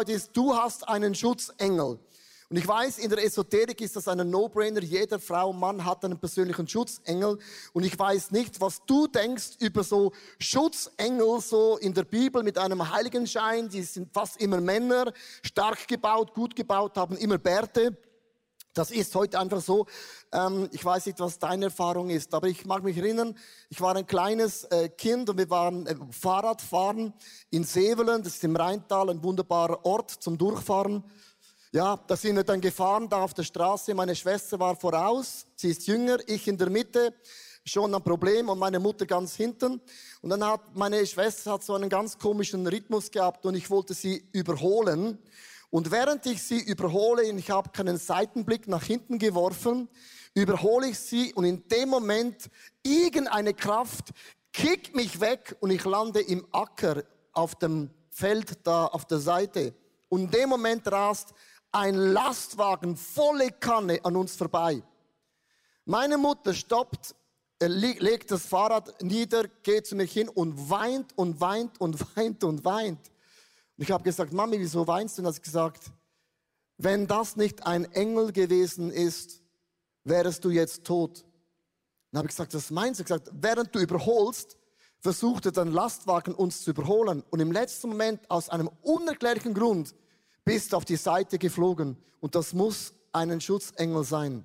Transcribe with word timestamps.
heute 0.00 0.12
ist, 0.12 0.30
du 0.34 0.56
hast 0.56 0.88
einen 0.88 1.14
Schutzengel. 1.14 1.98
Und 2.48 2.56
ich 2.56 2.66
weiß, 2.66 3.00
in 3.00 3.10
der 3.10 3.22
Esoterik 3.22 3.82
ist 3.82 3.96
das 3.96 4.08
ein 4.08 4.30
No-Brainer. 4.30 4.80
Jeder 4.80 5.18
Frau, 5.18 5.52
Mann 5.52 5.84
hat 5.84 6.02
einen 6.06 6.18
persönlichen 6.18 6.66
Schutzengel. 6.66 7.38
Und 7.74 7.84
ich 7.84 7.98
weiß 7.98 8.30
nicht, 8.30 8.62
was 8.62 8.82
du 8.86 9.08
denkst 9.08 9.58
über 9.58 9.84
so 9.84 10.12
Schutzengel, 10.38 11.42
so 11.42 11.76
in 11.76 11.92
der 11.92 12.04
Bibel 12.04 12.42
mit 12.42 12.56
einem 12.56 12.90
Heiligenschein. 12.90 13.68
Die 13.68 13.82
sind 13.82 14.10
fast 14.10 14.40
immer 14.40 14.62
Männer, 14.62 15.12
stark 15.42 15.86
gebaut, 15.86 16.32
gut 16.32 16.56
gebaut, 16.56 16.96
haben 16.96 17.18
immer 17.18 17.36
Bärte. 17.36 17.94
Das 18.72 18.92
ist 18.92 19.12
heute 19.16 19.38
einfach 19.40 19.60
so. 19.60 19.86
Ähm, 20.32 20.68
ich 20.70 20.84
weiß 20.84 21.06
nicht, 21.06 21.18
was 21.18 21.40
deine 21.40 21.66
Erfahrung 21.66 22.08
ist, 22.08 22.32
aber 22.34 22.46
ich 22.46 22.64
mag 22.64 22.84
mich 22.84 22.96
erinnern, 22.96 23.36
ich 23.68 23.80
war 23.80 23.96
ein 23.96 24.06
kleines 24.06 24.62
äh, 24.64 24.88
Kind 24.88 25.28
und 25.28 25.38
wir 25.38 25.50
waren 25.50 25.86
äh, 25.86 25.96
Fahrradfahren 26.12 27.12
in 27.50 27.64
Sevelen, 27.64 28.22
das 28.22 28.36
ist 28.36 28.44
im 28.44 28.54
Rheintal, 28.54 29.10
ein 29.10 29.22
wunderbarer 29.24 29.84
Ort 29.84 30.10
zum 30.10 30.38
Durchfahren. 30.38 31.02
Ja, 31.72 31.98
da 32.06 32.16
sind 32.16 32.36
wir 32.36 32.44
dann 32.44 32.60
gefahren, 32.60 33.08
da 33.08 33.22
auf 33.22 33.34
der 33.34 33.42
Straße. 33.42 33.92
Meine 33.94 34.14
Schwester 34.14 34.60
war 34.60 34.76
voraus, 34.76 35.46
sie 35.56 35.70
ist 35.70 35.88
jünger, 35.88 36.18
ich 36.28 36.46
in 36.46 36.56
der 36.56 36.70
Mitte, 36.70 37.12
schon 37.64 37.92
ein 37.92 38.02
Problem 38.02 38.48
und 38.48 38.58
meine 38.58 38.78
Mutter 38.78 39.04
ganz 39.04 39.34
hinten. 39.34 39.80
Und 40.22 40.30
dann 40.30 40.44
hat 40.44 40.76
meine 40.76 41.04
Schwester 41.06 41.52
hat 41.52 41.64
so 41.64 41.74
einen 41.74 41.88
ganz 41.88 42.18
komischen 42.18 42.66
Rhythmus 42.66 43.10
gehabt 43.10 43.44
und 43.46 43.56
ich 43.56 43.68
wollte 43.68 43.94
sie 43.94 44.24
überholen. 44.32 45.18
Und 45.70 45.90
während 45.92 46.26
ich 46.26 46.42
sie 46.42 46.60
überhole, 46.60 47.22
ich 47.22 47.50
habe 47.50 47.70
keinen 47.70 47.96
Seitenblick 47.96 48.66
nach 48.66 48.82
hinten 48.82 49.18
geworfen, 49.18 49.88
überhole 50.34 50.88
ich 50.88 50.98
sie 50.98 51.32
und 51.34 51.44
in 51.44 51.66
dem 51.68 51.88
Moment 51.88 52.50
irgendeine 52.82 53.54
Kraft 53.54 54.10
kickt 54.52 54.94
mich 54.94 55.20
weg 55.20 55.56
und 55.60 55.70
ich 55.70 55.84
lande 55.84 56.20
im 56.20 56.46
Acker 56.52 57.04
auf 57.32 57.54
dem 57.54 57.90
Feld 58.10 58.66
da 58.66 58.86
auf 58.86 59.04
der 59.06 59.18
Seite. 59.18 59.74
Und 60.08 60.22
in 60.22 60.30
dem 60.30 60.48
Moment 60.48 60.90
rast 60.90 61.32
ein 61.72 61.94
Lastwagen 61.94 62.96
volle 62.96 63.50
Kanne 63.52 64.00
an 64.04 64.16
uns 64.16 64.34
vorbei. 64.34 64.82
Meine 65.84 66.18
Mutter 66.18 66.52
stoppt, 66.52 67.14
legt 67.60 68.30
das 68.30 68.46
Fahrrad 68.46 69.02
nieder, 69.02 69.46
geht 69.62 69.86
zu 69.86 69.94
mir 69.94 70.04
hin 70.04 70.28
und 70.28 70.68
weint 70.68 71.16
und 71.16 71.40
weint 71.40 71.80
und 71.80 72.00
weint 72.16 72.42
und 72.44 72.64
weint. 72.64 73.09
Ich 73.80 73.90
habe 73.90 74.04
gesagt, 74.04 74.34
Mami, 74.34 74.60
wieso 74.60 74.86
weinst 74.86 75.16
du? 75.16 75.22
Und 75.22 75.28
hat 75.28 75.42
gesagt, 75.42 75.90
wenn 76.76 77.06
das 77.06 77.36
nicht 77.36 77.66
ein 77.66 77.90
Engel 77.94 78.30
gewesen 78.30 78.90
ist, 78.90 79.40
wärst 80.04 80.44
du 80.44 80.50
jetzt 80.50 80.84
tot. 80.84 81.24
Dann 82.12 82.18
habe 82.18 82.26
ich 82.26 82.32
gesagt, 82.36 82.52
was 82.52 82.70
meinst 82.70 83.00
du? 83.00 83.04
Ich 83.04 83.06
gesagt, 83.06 83.30
während 83.32 83.74
du 83.74 83.78
überholst, 83.78 84.58
versuchte 84.98 85.50
dein 85.50 85.72
Lastwagen 85.72 86.34
uns 86.34 86.62
zu 86.62 86.72
überholen. 86.72 87.24
Und 87.30 87.40
im 87.40 87.52
letzten 87.52 87.88
Moment, 87.88 88.30
aus 88.30 88.50
einem 88.50 88.68
unerklärlichen 88.82 89.54
Grund, 89.54 89.94
bist 90.44 90.74
auf 90.74 90.84
die 90.84 90.96
Seite 90.96 91.38
geflogen 91.38 91.96
und 92.20 92.34
das 92.34 92.52
muss 92.52 92.92
einen 93.12 93.40
Schutzengel 93.40 94.04
sein. 94.04 94.44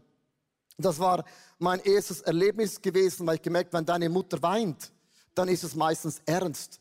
Das 0.78 0.98
war 0.98 1.26
mein 1.60 1.82
erstes 1.82 2.22
Erlebnis 2.22 2.82
gewesen, 2.82 3.28
weil 3.28 3.36
ich 3.36 3.42
gemerkt, 3.42 3.74
wenn 3.74 3.86
deine 3.86 4.08
Mutter 4.08 4.42
weint, 4.42 4.94
dann 5.34 5.50
ist 5.50 5.66
es 5.66 5.76
meistens 5.76 6.22
ernst. 6.26 6.80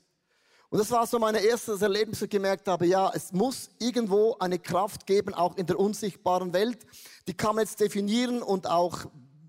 Und 0.75 0.81
das 0.81 0.91
war 0.91 1.07
so 1.07 1.21
mein 1.21 1.37
erstes 1.37 1.83
Erlebnis, 1.83 2.21
wo 2.21 2.25
ich 2.25 2.31
gemerkt 2.31 2.67
habe, 2.67 2.85
ja, 2.85 3.09
es 3.15 3.31
muss 3.31 3.71
irgendwo 3.79 4.37
eine 4.41 4.59
Kraft 4.59 5.07
geben, 5.07 5.33
auch 5.33 5.57
in 5.57 5.67
der 5.67 5.79
unsichtbaren 5.79 6.53
Welt. 6.53 6.85
Die 7.29 7.33
kann 7.33 7.55
man 7.55 7.65
jetzt 7.65 7.79
definieren 7.79 8.43
und 8.43 8.67
auch 8.67 9.07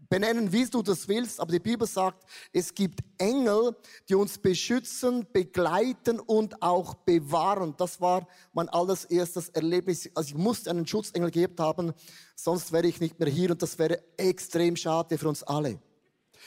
benennen, 0.08 0.52
wie 0.52 0.68
du 0.68 0.84
das 0.84 1.08
willst, 1.08 1.40
aber 1.40 1.52
die 1.52 1.60
Bibel 1.60 1.88
sagt, 1.88 2.26
es 2.54 2.76
gibt 2.76 3.00
Engel, 3.18 3.76
die 4.08 4.14
uns 4.14 4.38
beschützen, 4.38 5.26
begleiten 5.34 6.20
und 6.20 6.62
auch 6.62 6.94
bewahren. 6.94 7.74
Das 7.76 8.00
war 8.00 8.28
mein 8.54 8.70
allererstes 8.70 9.50
Erlebnis. 9.50 10.08
Also 10.14 10.30
ich 10.30 10.36
musste 10.36 10.70
einen 10.70 10.86
Schutzengel 10.86 11.32
gehabt 11.32 11.60
haben, 11.60 11.94
sonst 12.36 12.72
wäre 12.72 12.86
ich 12.86 13.00
nicht 13.00 13.20
mehr 13.20 13.30
hier 13.30 13.50
und 13.50 13.64
das 13.64 13.80
wäre 13.80 14.00
extrem 14.18 14.76
schade 14.76 15.18
für 15.18 15.28
uns 15.28 15.42
alle. 15.42 15.80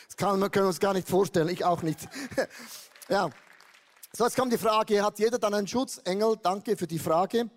Das 0.06 0.16
kann 0.16 0.38
man 0.38 0.52
können 0.52 0.68
uns 0.68 0.78
gar 0.78 0.94
nicht 0.94 1.08
vorstellen, 1.08 1.48
ich 1.48 1.64
auch 1.64 1.82
nicht. 1.82 1.98
ja. 3.08 3.28
So, 4.18 4.24
jetzt 4.24 4.34
kommt 4.34 4.52
die 4.52 4.58
Frage, 4.58 5.00
hat 5.00 5.20
jeder 5.20 5.38
dann 5.38 5.54
einen 5.54 5.68
Schutzengel? 5.68 6.36
Danke 6.42 6.76
für 6.76 6.88
die 6.88 6.98
Frage 6.98 7.48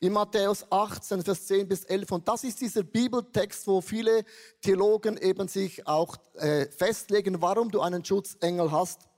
in 0.00 0.12
Matthäus 0.12 0.70
18, 0.70 1.22
Vers 1.22 1.46
10 1.46 1.66
bis 1.66 1.84
11. 1.84 2.12
Und 2.12 2.28
das 2.28 2.44
ist 2.44 2.60
dieser 2.60 2.82
Bibeltext, 2.82 3.66
wo 3.66 3.80
viele 3.80 4.26
Theologen 4.60 5.16
eben 5.16 5.48
sich 5.48 5.86
auch 5.86 6.18
äh, 6.34 6.66
festlegen, 6.66 7.40
warum 7.40 7.70
du 7.70 7.80
einen 7.80 8.04
Schutzengel 8.04 8.70
hast. 8.70 9.08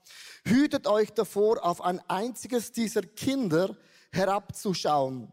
Hütet 0.45 0.87
euch 0.87 1.11
davor, 1.11 1.65
auf 1.65 1.81
ein 1.81 1.99
einziges 2.07 2.71
dieser 2.71 3.01
Kinder 3.01 3.75
herabzuschauen. 4.13 5.29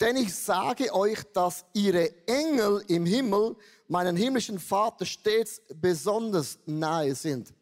Denn 0.00 0.16
ich 0.16 0.34
sage 0.34 0.94
euch, 0.94 1.22
dass 1.34 1.66
ihre 1.74 2.26
Engel 2.26 2.82
im 2.88 3.04
Himmel 3.04 3.54
meinen 3.86 4.16
himmlischen 4.16 4.58
Vater 4.58 5.04
stets 5.04 5.60
besonders 5.74 6.58
nahe 6.64 7.14
sind. 7.14 7.52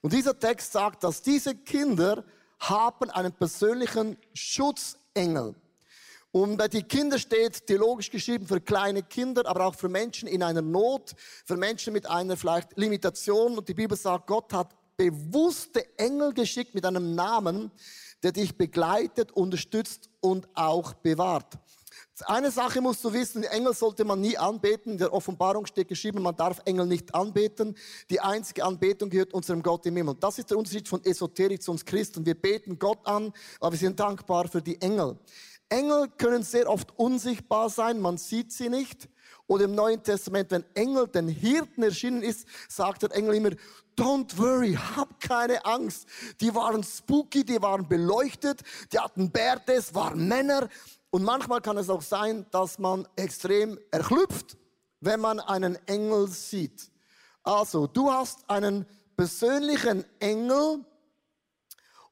Und 0.00 0.12
dieser 0.12 0.38
Text 0.38 0.70
sagt, 0.70 1.02
dass 1.02 1.22
diese 1.22 1.56
Kinder 1.56 2.24
haben 2.60 3.10
einen 3.10 3.32
persönlichen 3.32 4.16
Schutzengel. 4.34 5.54
Und 6.32 6.58
bei 6.58 6.68
die 6.68 6.84
Kinder 6.84 7.18
steht 7.18 7.66
theologisch 7.66 8.10
geschrieben 8.10 8.46
für 8.46 8.60
kleine 8.60 9.02
Kinder, 9.02 9.44
aber 9.46 9.66
auch 9.66 9.74
für 9.74 9.88
Menschen 9.88 10.28
in 10.28 10.44
einer 10.44 10.62
Not, 10.62 11.14
für 11.44 11.56
Menschen 11.56 11.92
mit 11.92 12.08
einer 12.08 12.36
vielleicht 12.36 12.76
Limitation. 12.76 13.58
Und 13.58 13.68
die 13.68 13.74
Bibel 13.74 13.98
sagt, 13.98 14.28
Gott 14.28 14.52
hat 14.52 14.76
bewusste 14.96 15.98
Engel 15.98 16.32
geschickt 16.32 16.74
mit 16.74 16.86
einem 16.86 17.14
Namen, 17.16 17.72
der 18.22 18.32
dich 18.32 18.56
begleitet, 18.56 19.32
unterstützt 19.32 20.08
und 20.20 20.46
auch 20.54 20.92
bewahrt. 20.92 21.58
Eine 22.26 22.50
Sache 22.50 22.80
musst 22.80 23.02
du 23.04 23.12
wissen, 23.12 23.42
Engel 23.44 23.74
sollte 23.74 24.04
man 24.04 24.20
nie 24.20 24.36
anbeten. 24.36 24.92
In 24.92 24.98
der 24.98 25.12
Offenbarung 25.12 25.66
steht 25.66 25.88
geschrieben, 25.88 26.22
man 26.22 26.36
darf 26.36 26.60
Engel 26.64 26.86
nicht 26.86 27.14
anbeten. 27.14 27.76
Die 28.10 28.20
einzige 28.20 28.64
Anbetung 28.64 29.10
gehört 29.10 29.32
unserem 29.32 29.62
Gott 29.62 29.86
im 29.86 29.96
Himmel. 29.96 30.16
Das 30.20 30.38
ist 30.38 30.50
der 30.50 30.58
Unterschied 30.58 30.88
von 30.88 31.04
Esoterik 31.04 31.62
zu 31.62 31.70
uns 31.70 31.84
Christen. 31.84 32.24
Wir 32.24 32.34
beten 32.34 32.78
Gott 32.78 33.06
an, 33.06 33.32
aber 33.58 33.72
wir 33.72 33.78
sind 33.78 33.98
dankbar 33.98 34.48
für 34.48 34.62
die 34.62 34.80
Engel. 34.80 35.18
Engel 35.70 36.08
können 36.18 36.42
sehr 36.42 36.68
oft 36.68 36.92
unsichtbar 36.98 37.70
sein, 37.70 38.00
man 38.00 38.18
sieht 38.18 38.52
sie 38.52 38.68
nicht. 38.68 39.08
Oder 39.46 39.64
im 39.64 39.74
Neuen 39.74 40.02
Testament, 40.02 40.50
wenn 40.50 40.64
Engel 40.74 41.08
den 41.08 41.28
Hirten 41.28 41.82
erschienen 41.82 42.22
ist, 42.22 42.46
sagt 42.68 43.02
der 43.02 43.12
Engel 43.12 43.34
immer, 43.34 43.50
don't 43.96 44.36
worry, 44.36 44.74
hab 44.74 45.20
keine 45.20 45.64
Angst. 45.64 46.08
Die 46.40 46.54
waren 46.54 46.82
spooky, 46.82 47.44
die 47.44 47.60
waren 47.60 47.88
beleuchtet, 47.88 48.62
die 48.92 48.98
hatten 48.98 49.30
Bärte, 49.30 49.74
es 49.74 49.94
waren 49.94 50.26
Männer. 50.26 50.68
Und 51.10 51.24
manchmal 51.24 51.60
kann 51.60 51.76
es 51.76 51.90
auch 51.90 52.02
sein, 52.02 52.46
dass 52.50 52.78
man 52.78 53.06
extrem 53.16 53.78
erklüpft, 53.90 54.56
wenn 55.00 55.20
man 55.20 55.40
einen 55.40 55.76
Engel 55.86 56.28
sieht. 56.28 56.90
Also, 57.42 57.86
du 57.86 58.10
hast 58.10 58.48
einen 58.48 58.86
persönlichen 59.16 60.04
Engel, 60.20 60.84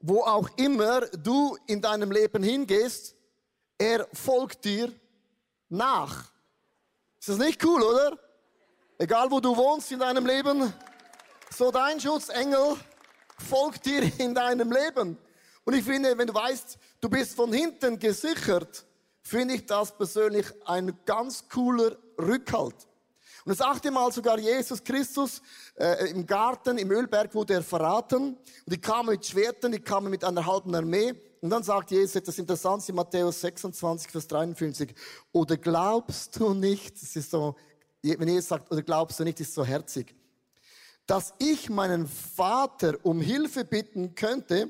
wo 0.00 0.22
auch 0.22 0.48
immer 0.56 1.00
du 1.00 1.56
in 1.66 1.80
deinem 1.80 2.10
Leben 2.10 2.42
hingehst, 2.42 3.14
er 3.76 4.08
folgt 4.12 4.64
dir 4.64 4.92
nach. 5.68 6.32
Ist 7.20 7.28
das 7.28 7.38
nicht 7.38 7.64
cool, 7.64 7.82
oder? 7.82 8.18
Egal 8.98 9.30
wo 9.30 9.38
du 9.38 9.56
wohnst 9.56 9.92
in 9.92 10.00
deinem 10.00 10.26
Leben, 10.26 10.72
so 11.56 11.70
dein 11.70 12.00
Schutzengel 12.00 12.76
folgt 13.48 13.86
dir 13.86 14.02
in 14.18 14.34
deinem 14.34 14.72
Leben. 14.72 15.16
Und 15.64 15.74
ich 15.74 15.84
finde, 15.84 16.16
wenn 16.16 16.26
du 16.26 16.34
weißt, 16.34 16.78
du 17.00 17.08
bist 17.08 17.34
von 17.34 17.52
hinten 17.52 17.98
gesichert, 17.98 18.84
finde 19.28 19.56
ich 19.56 19.66
das 19.66 19.94
persönlich 19.96 20.46
ein 20.64 20.96
ganz 21.04 21.48
cooler 21.48 21.96
Rückhalt. 22.18 22.74
Und 23.44 23.58
das 23.58 23.60
achte 23.60 23.90
Mal 23.90 24.10
sogar 24.10 24.38
Jesus 24.38 24.82
Christus 24.82 25.42
äh, 25.76 26.10
im 26.10 26.26
Garten, 26.26 26.78
im 26.78 26.90
Ölberg 26.90 27.34
wurde 27.34 27.54
er 27.54 27.62
verraten. 27.62 28.34
Und 28.36 28.38
die 28.66 28.80
kamen 28.80 29.10
mit 29.10 29.26
Schwertern, 29.26 29.72
die 29.72 29.80
kamen 29.80 30.10
mit 30.10 30.24
einer 30.24 30.44
halben 30.44 30.74
Armee. 30.74 31.14
Und 31.40 31.50
dann 31.50 31.62
sagt 31.62 31.90
Jesus 31.90 32.16
etwas 32.16 32.38
Interessantes 32.38 32.88
in 32.88 32.94
Matthäus 32.94 33.40
26, 33.42 34.10
Vers 34.10 34.26
53. 34.28 34.94
Oder 35.32 35.56
glaubst 35.56 36.38
du 36.40 36.54
nicht, 36.54 37.00
das 37.00 37.14
ist 37.14 37.30
so, 37.30 37.54
wenn 38.02 38.28
Jesus 38.28 38.48
sagt, 38.48 38.72
oder 38.72 38.82
glaubst 38.82 39.20
du 39.20 39.24
nicht, 39.24 39.40
ist 39.40 39.54
so 39.54 39.64
herzig, 39.64 40.14
dass 41.06 41.34
ich 41.38 41.68
meinen 41.68 42.06
Vater 42.06 42.96
um 43.02 43.20
Hilfe 43.20 43.64
bitten 43.64 44.14
könnte 44.14 44.68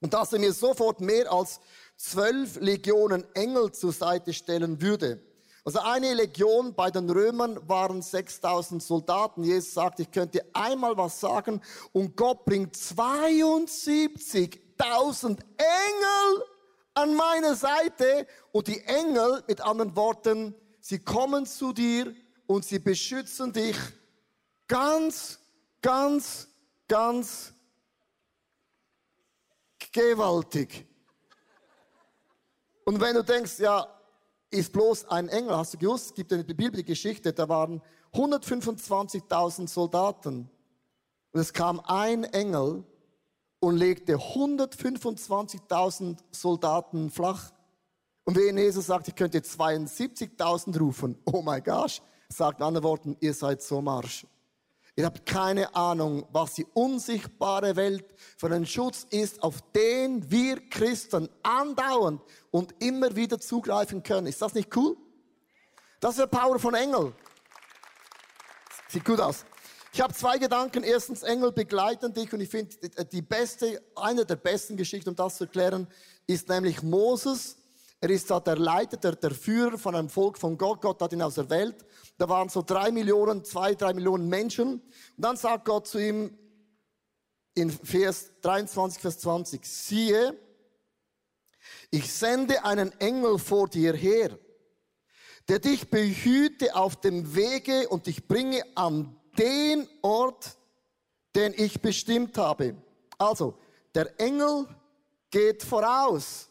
und 0.00 0.14
dass 0.14 0.32
er 0.32 0.38
mir 0.38 0.52
sofort 0.52 1.00
mehr 1.00 1.30
als 1.32 1.60
zwölf 2.00 2.58
Legionen 2.60 3.24
Engel 3.34 3.72
zur 3.72 3.92
Seite 3.92 4.32
stellen 4.32 4.80
würde. 4.80 5.20
Also 5.64 5.80
eine 5.80 6.14
Legion 6.14 6.74
bei 6.74 6.90
den 6.90 7.10
Römern 7.10 7.60
waren 7.68 8.00
6000 8.00 8.82
Soldaten. 8.82 9.44
Jesus 9.44 9.74
sagt, 9.74 10.00
ich 10.00 10.10
könnte 10.10 10.44
einmal 10.54 10.96
was 10.96 11.20
sagen 11.20 11.60
und 11.92 12.16
Gott 12.16 12.46
bringt 12.46 12.74
72 12.74 14.58
tausend 14.78 15.42
Engel 15.58 16.44
an 16.94 17.14
meiner 17.14 17.54
Seite 17.54 18.26
und 18.52 18.66
die 18.68 18.80
Engel, 18.80 19.44
mit 19.46 19.60
anderen 19.60 19.94
Worten, 19.94 20.54
sie 20.80 21.00
kommen 21.00 21.44
zu 21.44 21.74
dir 21.74 22.14
und 22.46 22.64
sie 22.64 22.78
beschützen 22.78 23.52
dich 23.52 23.76
ganz, 24.66 25.38
ganz, 25.82 26.48
ganz 26.88 27.52
gewaltig. 29.92 30.89
Und 32.84 33.00
wenn 33.00 33.14
du 33.14 33.22
denkst, 33.22 33.58
ja, 33.58 33.86
ist 34.50 34.72
bloß 34.72 35.06
ein 35.06 35.28
Engel. 35.28 35.56
Hast 35.56 35.74
du 35.74 35.78
gewusst, 35.78 36.06
es 36.06 36.14
gibt 36.14 36.32
die 36.32 36.84
Geschichte, 36.84 37.32
da 37.32 37.48
waren 37.48 37.80
125.000 38.12 39.68
Soldaten. 39.68 40.50
Und 41.32 41.40
es 41.40 41.52
kam 41.52 41.78
ein 41.80 42.24
Engel 42.24 42.84
und 43.60 43.76
legte 43.76 44.16
125.000 44.16 46.16
Soldaten 46.32 47.10
flach. 47.10 47.52
Und 48.24 48.36
wenn 48.36 48.58
Jesus 48.58 48.86
sagt, 48.86 49.08
ich 49.08 49.14
könnte 49.14 49.38
72.000 49.38 50.78
rufen, 50.78 51.16
oh 51.24 51.42
mein 51.42 51.62
gosh, 51.62 52.02
sagt 52.28 52.58
in 52.58 52.66
anderen 52.66 52.84
Worten, 52.84 53.16
ihr 53.20 53.34
seid 53.34 53.62
so 53.62 53.80
marsch. 53.80 54.26
Ihr 55.00 55.06
habt 55.06 55.24
keine 55.24 55.74
Ahnung, 55.74 56.26
was 56.30 56.52
die 56.52 56.66
unsichtbare 56.74 57.74
Welt 57.74 58.04
für 58.36 58.52
ein 58.52 58.66
Schutz 58.66 59.06
ist, 59.08 59.42
auf 59.42 59.62
den 59.74 60.30
wir 60.30 60.60
Christen 60.68 61.30
andauernd 61.42 62.20
und 62.50 62.74
immer 62.80 63.16
wieder 63.16 63.40
zugreifen 63.40 64.02
können. 64.02 64.26
Ist 64.26 64.42
das 64.42 64.52
nicht 64.52 64.76
cool? 64.76 64.98
Das 66.00 66.10
ist 66.10 66.18
der 66.18 66.26
Power 66.26 66.58
von 66.58 66.74
Engel. 66.74 67.14
Sieht 68.90 69.06
gut 69.06 69.20
aus. 69.20 69.46
Ich 69.94 70.02
habe 70.02 70.12
zwei 70.12 70.36
Gedanken. 70.36 70.82
Erstens, 70.82 71.22
Engel 71.22 71.50
begleiten 71.50 72.12
dich 72.12 72.30
und 72.34 72.42
ich 72.42 72.50
finde, 72.50 72.76
die 73.10 73.22
beste, 73.22 73.80
eine 73.96 74.26
der 74.26 74.36
besten 74.36 74.76
Geschichten, 74.76 75.08
um 75.08 75.16
das 75.16 75.38
zu 75.38 75.44
erklären, 75.44 75.88
ist 76.26 76.50
nämlich 76.50 76.82
Moses. 76.82 77.56
Er 78.02 78.10
ist 78.10 78.30
da 78.30 78.38
der 78.38 78.58
Leiter, 78.58 78.98
der, 78.98 79.16
der 79.16 79.30
Führer 79.30 79.78
von 79.78 79.94
einem 79.94 80.10
Volk 80.10 80.36
von 80.36 80.58
Gott. 80.58 80.82
Gott 80.82 81.00
hat 81.00 81.14
ihn 81.14 81.22
aus 81.22 81.36
der 81.36 81.48
Welt. 81.48 81.86
Da 82.20 82.28
waren 82.28 82.50
so 82.50 82.60
drei 82.60 82.92
Millionen, 82.92 83.46
zwei, 83.46 83.74
drei 83.74 83.94
Millionen 83.94 84.28
Menschen. 84.28 84.74
Und 84.74 84.82
dann 85.16 85.38
sagt 85.38 85.64
Gott 85.64 85.86
zu 85.86 85.96
ihm 85.98 86.36
in 87.54 87.70
Vers 87.70 88.32
23, 88.42 89.00
Vers 89.00 89.20
20, 89.20 89.64
siehe, 89.64 90.38
ich 91.90 92.12
sende 92.12 92.62
einen 92.62 92.92
Engel 93.00 93.38
vor 93.38 93.68
dir 93.68 93.94
her, 93.94 94.38
der 95.48 95.60
dich 95.60 95.88
behüte 95.88 96.76
auf 96.76 97.00
dem 97.00 97.34
Wege 97.34 97.88
und 97.88 98.06
dich 98.06 98.28
bringe 98.28 98.64
an 98.74 99.18
den 99.38 99.88
Ort, 100.02 100.58
den 101.34 101.54
ich 101.56 101.80
bestimmt 101.80 102.36
habe. 102.36 102.76
Also, 103.16 103.58
der 103.94 104.20
Engel 104.20 104.66
geht 105.30 105.62
voraus. 105.62 106.50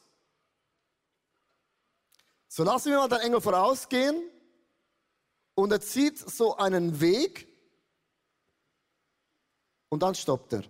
So 2.48 2.64
lassen 2.64 2.90
wir 2.90 2.98
mal 2.98 3.08
den 3.08 3.20
Engel 3.20 3.40
vorausgehen 3.40 4.32
und 5.62 5.72
er 5.72 5.82
zieht 5.82 6.18
so 6.18 6.56
einen 6.58 7.00
Weg 7.02 7.48
und 9.90 10.02
dann 10.04 10.16
stoppt 10.16 10.54
er. 10.54 10.64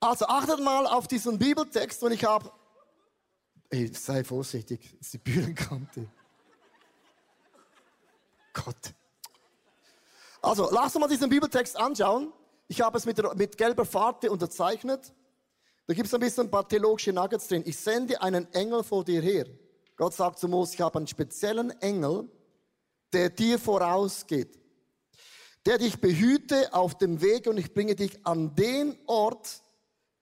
Also 0.00 0.26
achtet 0.26 0.60
mal 0.60 0.86
auf 0.86 1.06
diesen 1.08 1.38
Bibeltext 1.38 2.02
und 2.02 2.12
ich 2.12 2.24
habe, 2.24 2.50
hey, 3.70 3.92
sei 3.92 4.24
vorsichtig, 4.24 4.96
ist 4.98 5.12
die 5.12 5.18
Bühnenkante. 5.18 6.10
Gott. 8.54 8.94
Also, 10.42 10.70
lass 10.72 10.96
uns 10.96 11.00
mal 11.00 11.08
diesen 11.08 11.28
Bibeltext 11.28 11.76
anschauen. 11.76 12.32
Ich 12.66 12.80
habe 12.80 12.96
es 12.96 13.04
mit, 13.04 13.36
mit 13.36 13.58
gelber 13.58 13.84
Farbe 13.84 14.30
unterzeichnet. 14.30 15.12
Da 15.86 15.94
gibt 15.94 16.06
es 16.06 16.14
ein 16.14 16.20
bisschen 16.20 16.46
ein 16.46 16.50
paar 16.50 16.66
theologische 16.66 17.12
Nuggets 17.12 17.48
drin. 17.48 17.62
Ich 17.66 17.76
sende 17.76 18.20
einen 18.22 18.50
Engel 18.54 18.82
vor 18.82 19.04
dir 19.04 19.20
her. 19.20 19.46
Gott 20.00 20.14
sagt 20.14 20.38
zu 20.38 20.48
Mose, 20.48 20.72
ich 20.72 20.80
habe 20.80 20.96
einen 20.96 21.06
speziellen 21.06 21.78
Engel, 21.82 22.26
der 23.12 23.28
dir 23.28 23.58
vorausgeht. 23.58 24.58
Der 25.66 25.76
dich 25.76 26.00
behüte 26.00 26.72
auf 26.72 26.96
dem 26.96 27.20
Weg 27.20 27.46
und 27.46 27.58
ich 27.58 27.74
bringe 27.74 27.94
dich 27.94 28.24
an 28.24 28.54
den 28.54 28.96
Ort, 29.04 29.60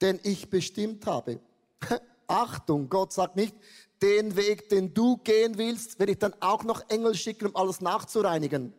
den 0.02 0.18
ich 0.24 0.50
bestimmt 0.50 1.06
habe. 1.06 1.38
Achtung, 2.26 2.88
Gott 2.88 3.12
sagt 3.12 3.36
nicht, 3.36 3.54
den 4.02 4.34
Weg, 4.34 4.68
den 4.68 4.94
du 4.94 5.16
gehen 5.18 5.58
willst, 5.58 6.00
werde 6.00 6.10
ich 6.10 6.18
dann 6.18 6.34
auch 6.40 6.64
noch 6.64 6.90
Engel 6.90 7.14
schicken, 7.14 7.46
um 7.46 7.54
alles 7.54 7.80
nachzureinigen. 7.80 8.74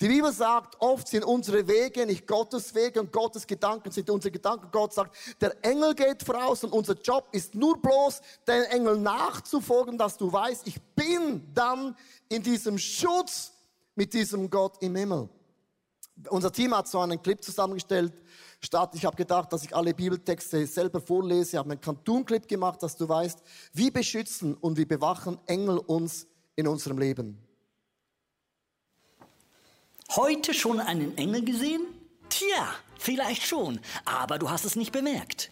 Die 0.00 0.08
Bibel 0.08 0.32
sagt, 0.32 0.80
oft 0.80 1.06
sind 1.06 1.24
unsere 1.24 1.66
Wege 1.68 2.04
nicht 2.04 2.26
Gottes 2.26 2.74
Wege 2.74 3.00
und 3.00 3.12
Gottes 3.12 3.46
Gedanken 3.46 3.92
sind 3.92 4.10
unsere 4.10 4.32
Gedanken. 4.32 4.68
Gott 4.72 4.92
sagt, 4.92 5.16
der 5.40 5.54
Engel 5.64 5.94
geht 5.94 6.22
voraus 6.22 6.64
und 6.64 6.72
unser 6.72 6.94
Job 6.94 7.28
ist 7.30 7.54
nur 7.54 7.80
bloß, 7.80 8.20
den 8.46 8.64
Engel 8.64 8.98
nachzufolgen, 8.98 9.96
dass 9.96 10.16
du 10.16 10.32
weißt, 10.32 10.66
ich 10.66 10.82
bin 10.96 11.46
dann 11.54 11.96
in 12.28 12.42
diesem 12.42 12.76
Schutz 12.76 13.52
mit 13.94 14.12
diesem 14.12 14.50
Gott 14.50 14.76
im 14.82 14.96
Himmel. 14.96 15.28
Unser 16.28 16.50
Team 16.50 16.76
hat 16.76 16.88
so 16.88 16.98
einen 17.00 17.20
Clip 17.22 17.42
zusammengestellt. 17.42 18.12
Statt, 18.60 18.94
ich 18.94 19.04
habe 19.04 19.16
gedacht, 19.16 19.52
dass 19.52 19.62
ich 19.62 19.74
alle 19.76 19.92
Bibeltexte 19.94 20.66
selber 20.66 21.00
vorlese, 21.00 21.50
ich 21.50 21.56
habe 21.56 21.70
einen 21.70 21.80
Cartoon-Clip 21.80 22.48
gemacht, 22.48 22.82
dass 22.82 22.96
du 22.96 23.08
weißt, 23.08 23.40
wie 23.74 23.90
beschützen 23.90 24.54
und 24.54 24.76
wie 24.76 24.86
bewachen 24.86 25.38
Engel 25.46 25.78
uns 25.78 26.26
in 26.56 26.66
unserem 26.66 26.98
Leben. 26.98 27.38
Heute 30.16 30.54
schon 30.54 30.78
einen 30.78 31.18
Engel 31.18 31.44
gesehen? 31.44 31.82
Tja, 32.28 32.72
vielleicht 33.00 33.44
schon, 33.44 33.80
aber 34.04 34.38
du 34.38 34.48
hast 34.48 34.64
es 34.64 34.76
nicht 34.76 34.92
bemerkt. 34.92 35.50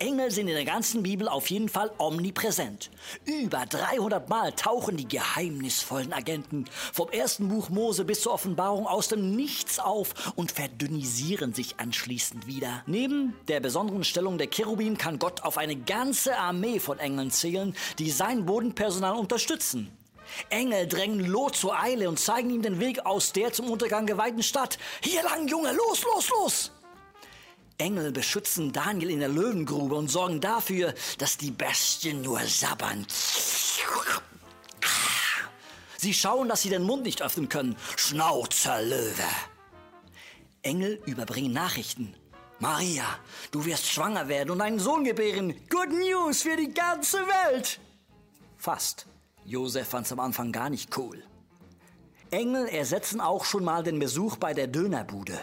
Engel 0.00 0.32
sind 0.32 0.48
in 0.48 0.54
der 0.54 0.64
ganzen 0.64 1.04
Bibel 1.04 1.28
auf 1.28 1.48
jeden 1.48 1.68
Fall 1.68 1.92
omnipräsent. 1.98 2.90
Über 3.24 3.66
300 3.66 4.28
Mal 4.28 4.50
tauchen 4.50 4.96
die 4.96 5.06
geheimnisvollen 5.06 6.12
Agenten 6.12 6.64
vom 6.92 7.08
ersten 7.10 7.48
Buch 7.48 7.68
Mose 7.68 8.04
bis 8.04 8.22
zur 8.22 8.32
Offenbarung 8.32 8.88
aus 8.88 9.06
dem 9.06 9.36
Nichts 9.36 9.78
auf 9.78 10.32
und 10.34 10.50
verdünnisieren 10.50 11.54
sich 11.54 11.78
anschließend 11.78 12.48
wieder. 12.48 12.82
Neben 12.86 13.34
der 13.46 13.60
besonderen 13.60 14.02
Stellung 14.02 14.38
der 14.38 14.50
Cherubim 14.50 14.98
kann 14.98 15.20
Gott 15.20 15.44
auf 15.44 15.56
eine 15.56 15.76
ganze 15.76 16.36
Armee 16.36 16.80
von 16.80 16.98
Engeln 16.98 17.30
zählen, 17.30 17.76
die 18.00 18.10
sein 18.10 18.44
Bodenpersonal 18.44 19.14
unterstützen. 19.14 19.96
Engel 20.50 20.86
drängen 20.86 21.24
Lot 21.24 21.56
zur 21.56 21.78
Eile 21.78 22.08
und 22.08 22.18
zeigen 22.18 22.50
ihm 22.50 22.62
den 22.62 22.80
Weg 22.80 23.04
aus 23.06 23.32
der 23.32 23.52
zum 23.52 23.70
Untergang 23.70 24.06
geweihten 24.06 24.42
Stadt. 24.42 24.78
Hier 25.02 25.22
lang, 25.22 25.48
Junge, 25.48 25.72
los, 25.72 26.02
los, 26.02 26.28
los! 26.30 26.70
Engel 27.78 28.12
beschützen 28.12 28.72
Daniel 28.72 29.10
in 29.10 29.20
der 29.20 29.28
Löwengrube 29.28 29.96
und 29.96 30.08
sorgen 30.08 30.40
dafür, 30.40 30.94
dass 31.18 31.36
die 31.36 31.50
Bestien 31.50 32.22
nur 32.22 32.40
sabbern. 32.40 33.06
Sie 35.96 36.14
schauen, 36.14 36.48
dass 36.48 36.62
sie 36.62 36.68
den 36.68 36.82
Mund 36.82 37.02
nicht 37.02 37.22
öffnen 37.22 37.48
können. 37.48 37.76
Schnauzer 37.96 38.82
Löwe. 38.82 39.24
Engel 40.62 41.02
überbringen 41.06 41.52
Nachrichten. 41.52 42.14
Maria, 42.60 43.04
du 43.50 43.64
wirst 43.64 43.86
schwanger 43.86 44.28
werden 44.28 44.50
und 44.50 44.60
einen 44.60 44.78
Sohn 44.78 45.04
gebären. 45.04 45.54
Good 45.68 45.90
News 45.90 46.42
für 46.42 46.56
die 46.56 46.72
ganze 46.72 47.18
Welt. 47.18 47.80
Fast. 48.56 49.06
Josef 49.44 49.88
fand's 49.88 50.12
am 50.12 50.20
Anfang 50.20 50.52
gar 50.52 50.70
nicht 50.70 50.96
cool. 50.96 51.22
Engel 52.30 52.66
ersetzen 52.66 53.20
auch 53.20 53.44
schon 53.44 53.64
mal 53.64 53.82
den 53.82 53.98
Besuch 53.98 54.36
bei 54.36 54.54
der 54.54 54.66
Dönerbude. 54.66 55.38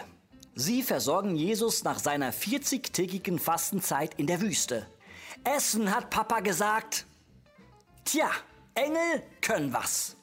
Sie 0.54 0.82
versorgen 0.82 1.36
Jesus 1.36 1.84
nach 1.84 1.98
seiner 1.98 2.32
40-tägigen 2.32 3.38
Fastenzeit 3.38 4.14
in 4.18 4.26
der 4.26 4.40
Wüste. 4.40 4.86
Essen 5.44 5.94
hat 5.94 6.10
Papa 6.10 6.40
gesagt. 6.40 7.06
Tja, 8.04 8.30
Engel 8.74 9.22
können 9.40 9.72
was. 9.72 10.16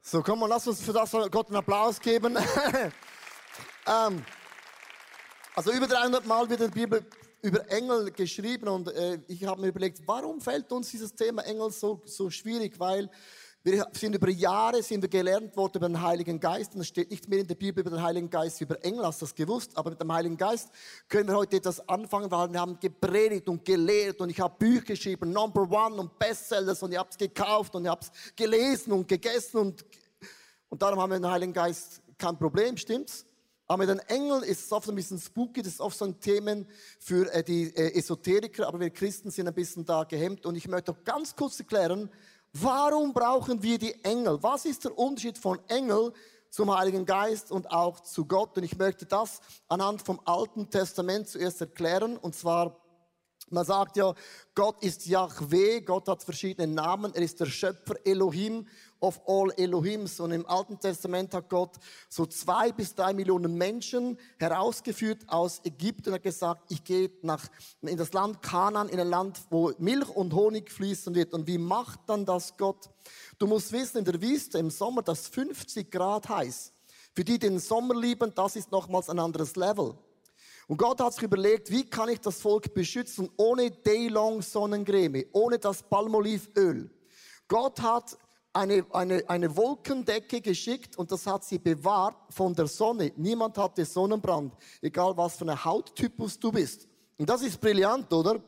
So, 0.00 0.22
komm 0.22 0.40
mal, 0.40 0.46
lass 0.46 0.66
uns 0.66 0.80
für 0.80 0.92
das 0.92 1.12
Gott 1.12 1.46
einen 1.46 1.56
Applaus 1.56 2.00
geben. 2.00 2.36
ähm, 3.86 4.24
also 5.54 5.70
über 5.70 5.86
300 5.86 6.26
Mal 6.26 6.48
wird 6.48 6.60
in 6.60 6.70
der 6.70 6.74
Bibel 6.74 7.06
über 7.42 7.68
Engel 7.70 8.12
geschrieben 8.12 8.68
und 8.68 8.88
äh, 8.88 9.18
ich 9.26 9.44
habe 9.44 9.60
mir 9.60 9.68
überlegt, 9.68 10.00
warum 10.06 10.40
fällt 10.40 10.70
uns 10.72 10.90
dieses 10.90 11.12
Thema 11.12 11.42
Engel 11.42 11.70
so, 11.72 12.00
so 12.04 12.30
schwierig? 12.30 12.78
Weil 12.78 13.10
wir 13.64 13.86
sind 13.92 14.14
über 14.14 14.28
Jahre 14.28 14.82
sind 14.82 15.02
wir 15.02 15.08
gelernt 15.08 15.56
worden 15.56 15.76
über 15.76 15.88
den 15.88 16.00
Heiligen 16.00 16.38
Geist 16.40 16.74
und 16.74 16.80
es 16.80 16.88
steht 16.88 17.10
nicht 17.10 17.28
mehr 17.28 17.40
in 17.40 17.46
der 17.46 17.56
Bibel 17.56 17.80
über 17.80 17.90
den 17.90 18.02
Heiligen 18.02 18.30
Geist 18.30 18.60
über 18.60 18.84
Engel, 18.84 19.04
hast 19.06 19.20
du 19.20 19.26
das 19.26 19.34
gewusst? 19.34 19.76
Aber 19.76 19.90
mit 19.90 20.00
dem 20.00 20.12
Heiligen 20.12 20.36
Geist 20.36 20.70
können 21.08 21.28
wir 21.28 21.36
heute 21.36 21.56
etwas 21.56 21.88
anfangen, 21.88 22.30
weil 22.30 22.52
wir 22.52 22.60
haben 22.60 22.78
gepredigt 22.78 23.48
und 23.48 23.64
gelehrt 23.64 24.20
und 24.20 24.30
ich 24.30 24.40
habe 24.40 24.54
Bücher 24.58 24.86
geschrieben, 24.86 25.32
Number 25.32 25.62
One 25.62 25.96
und 25.96 26.18
Bestsellers 26.18 26.82
und 26.82 26.92
ich 26.92 26.98
habe 26.98 27.10
es 27.10 27.18
gekauft 27.18 27.74
und 27.74 27.84
ich 27.84 27.90
habe 27.90 28.00
es 28.02 28.10
gelesen 28.34 28.92
und 28.92 29.06
gegessen 29.06 29.58
und, 29.58 29.84
und 30.68 30.80
darum 30.80 31.00
haben 31.00 31.10
wir 31.10 31.18
den 31.18 31.30
Heiligen 31.30 31.52
Geist 31.52 32.02
kein 32.18 32.38
Problem, 32.38 32.76
stimmt's? 32.76 33.26
Aber 33.72 33.86
mit 33.86 33.88
den 33.88 34.00
Engeln 34.00 34.42
ist 34.42 34.66
es 34.66 34.70
oft 34.70 34.86
ein 34.90 34.94
bisschen 34.94 35.18
spooky, 35.18 35.62
das 35.62 35.72
ist 35.72 35.80
oft 35.80 35.96
so 35.96 36.04
ein 36.04 36.20
Thema 36.20 36.62
für 36.98 37.32
äh, 37.32 37.42
die 37.42 37.74
äh, 37.74 37.96
Esoteriker, 37.98 38.68
aber 38.68 38.80
wir 38.80 38.90
Christen 38.90 39.30
sind 39.30 39.48
ein 39.48 39.54
bisschen 39.54 39.82
da 39.86 40.04
gehemmt. 40.04 40.44
Und 40.44 40.56
ich 40.56 40.68
möchte 40.68 40.92
auch 40.92 41.02
ganz 41.04 41.34
kurz 41.34 41.58
erklären, 41.58 42.10
warum 42.52 43.14
brauchen 43.14 43.62
wir 43.62 43.78
die 43.78 43.94
Engel? 44.04 44.42
Was 44.42 44.66
ist 44.66 44.84
der 44.84 44.98
Unterschied 44.98 45.38
von 45.38 45.58
Engel 45.68 46.12
zum 46.50 46.76
Heiligen 46.76 47.06
Geist 47.06 47.50
und 47.50 47.70
auch 47.70 48.00
zu 48.00 48.26
Gott? 48.26 48.58
Und 48.58 48.64
ich 48.64 48.76
möchte 48.76 49.06
das 49.06 49.40
anhand 49.68 50.02
vom 50.02 50.20
Alten 50.26 50.68
Testament 50.68 51.28
zuerst 51.28 51.62
erklären. 51.62 52.18
Und 52.18 52.34
zwar 52.34 52.78
Man 53.48 53.64
sagt 53.64 53.96
ja, 53.96 54.14
Gott 54.54 54.82
ist 54.82 55.06
Yahweh, 55.06 55.80
Gott 55.80 56.08
hat 56.08 56.22
verschiedene 56.22 56.72
Namen, 56.72 57.14
er 57.14 57.22
ist 57.22 57.40
der 57.40 57.46
Schöpfer 57.46 57.96
Elohim 58.04 58.66
of 59.02 59.20
all 59.26 59.52
Elohims. 59.56 60.20
Und 60.20 60.32
im 60.32 60.46
Alten 60.46 60.78
Testament 60.78 61.34
hat 61.34 61.50
Gott 61.50 61.76
so 62.08 62.24
zwei 62.24 62.72
bis 62.72 62.94
drei 62.94 63.12
Millionen 63.12 63.54
Menschen 63.54 64.18
herausgeführt 64.38 65.24
aus 65.26 65.60
Ägypten 65.64 66.10
und 66.10 66.14
hat 66.14 66.22
gesagt, 66.22 66.70
ich 66.70 66.82
gehe 66.84 67.10
nach, 67.22 67.46
in 67.82 67.96
das 67.96 68.12
Land 68.12 68.40
Kanaan, 68.42 68.88
in 68.88 69.00
ein 69.00 69.08
Land, 69.08 69.40
wo 69.50 69.72
Milch 69.78 70.08
und 70.08 70.32
Honig 70.32 70.70
fließen 70.70 71.14
wird. 71.14 71.34
Und 71.34 71.46
wie 71.46 71.58
macht 71.58 72.00
dann 72.06 72.24
das 72.24 72.56
Gott? 72.56 72.88
Du 73.38 73.46
musst 73.46 73.72
wissen, 73.72 73.98
in 73.98 74.04
der 74.04 74.22
Wüste 74.22 74.58
im 74.58 74.70
Sommer, 74.70 75.02
das 75.02 75.26
50 75.28 75.90
Grad 75.90 76.28
heiß. 76.28 76.72
Für 77.14 77.24
die, 77.24 77.38
die 77.38 77.40
den 77.40 77.58
Sommer 77.58 77.94
lieben, 77.94 78.32
das 78.34 78.56
ist 78.56 78.72
nochmals 78.72 79.10
ein 79.10 79.18
anderes 79.18 79.56
Level. 79.56 79.98
Und 80.68 80.78
Gott 80.78 81.00
hat 81.00 81.12
sich 81.12 81.24
überlegt, 81.24 81.70
wie 81.70 81.84
kann 81.84 82.08
ich 82.08 82.20
das 82.20 82.40
Volk 82.40 82.72
beschützen 82.72 83.28
ohne 83.36 83.70
Daylong 83.70 84.40
Sonnencreme, 84.40 85.26
ohne 85.32 85.58
das 85.58 85.82
Palmolivöl. 85.82 86.90
Gott 87.48 87.82
hat 87.82 88.16
eine, 88.52 88.84
eine, 88.92 89.28
eine 89.28 89.56
Wolkendecke 89.56 90.40
geschickt 90.40 90.96
und 90.98 91.10
das 91.10 91.26
hat 91.26 91.44
sie 91.44 91.58
bewahrt 91.58 92.16
von 92.30 92.54
der 92.54 92.66
Sonne. 92.66 93.12
Niemand 93.16 93.56
hatte 93.56 93.84
Sonnenbrand, 93.84 94.54
egal 94.80 95.16
was 95.16 95.36
für 95.36 95.50
ein 95.50 95.64
Hauttypus 95.64 96.38
du 96.38 96.52
bist. 96.52 96.86
Und 97.18 97.28
das 97.28 97.42
ist 97.42 97.60
brillant, 97.60 98.12
oder? 98.12 98.42